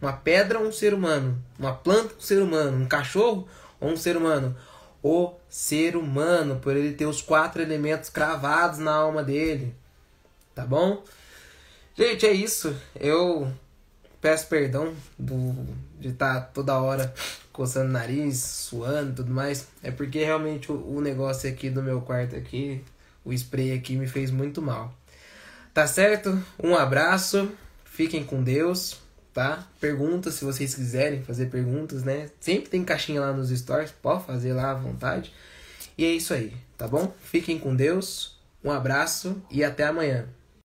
Uma 0.00 0.12
pedra 0.12 0.58
ou 0.58 0.66
um 0.66 0.72
ser 0.72 0.94
humano? 0.94 1.42
Uma 1.58 1.74
planta 1.74 2.12
ou 2.14 2.18
um 2.18 2.20
ser 2.20 2.42
humano? 2.42 2.82
Um 2.82 2.86
cachorro 2.86 3.46
ou 3.78 3.90
um 3.90 3.96
ser 3.96 4.16
humano? 4.16 4.56
O 5.02 5.34
ser 5.48 5.96
humano, 5.96 6.56
por 6.56 6.76
ele 6.76 6.94
ter 6.94 7.06
os 7.06 7.22
quatro 7.22 7.62
elementos 7.62 8.08
cravados 8.08 8.78
na 8.78 8.94
alma 8.94 9.22
dele. 9.22 9.74
Tá 10.54 10.64
bom? 10.64 11.04
Gente, 11.94 12.26
é 12.26 12.32
isso. 12.32 12.74
Eu 12.98 13.52
peço 14.20 14.48
perdão 14.48 14.94
do, 15.18 15.54
de 16.00 16.08
estar 16.08 16.34
tá 16.34 16.40
toda 16.40 16.80
hora 16.80 17.12
coçando 17.52 17.90
o 17.90 17.92
nariz, 17.92 18.38
suando 18.38 19.10
e 19.10 19.14
tudo 19.14 19.32
mais. 19.32 19.68
É 19.82 19.90
porque 19.90 20.24
realmente 20.24 20.70
o, 20.72 20.96
o 20.96 21.00
negócio 21.00 21.48
aqui 21.50 21.68
do 21.68 21.82
meu 21.82 22.00
quarto 22.00 22.36
aqui, 22.36 22.84
o 23.28 23.32
spray 23.34 23.72
aqui 23.72 23.94
me 23.94 24.06
fez 24.06 24.30
muito 24.30 24.62
mal. 24.62 24.96
Tá 25.74 25.86
certo? 25.86 26.42
Um 26.62 26.74
abraço, 26.74 27.52
fiquem 27.84 28.24
com 28.24 28.42
Deus, 28.42 28.98
tá? 29.34 29.68
Perguntas 29.78 30.34
se 30.34 30.44
vocês 30.44 30.74
quiserem 30.74 31.22
fazer 31.22 31.46
perguntas, 31.46 32.02
né? 32.02 32.30
Sempre 32.40 32.70
tem 32.70 32.82
caixinha 32.82 33.20
lá 33.20 33.32
nos 33.32 33.50
stories, 33.50 33.90
pode 33.90 34.24
fazer 34.24 34.54
lá 34.54 34.70
à 34.70 34.74
vontade. 34.74 35.30
E 35.96 36.06
é 36.06 36.10
isso 36.10 36.32
aí, 36.32 36.54
tá 36.78 36.88
bom? 36.88 37.14
Fiquem 37.22 37.58
com 37.58 37.76
Deus, 37.76 38.38
um 38.64 38.70
abraço 38.70 39.40
e 39.50 39.62
até 39.62 39.84
amanhã. 39.84 40.26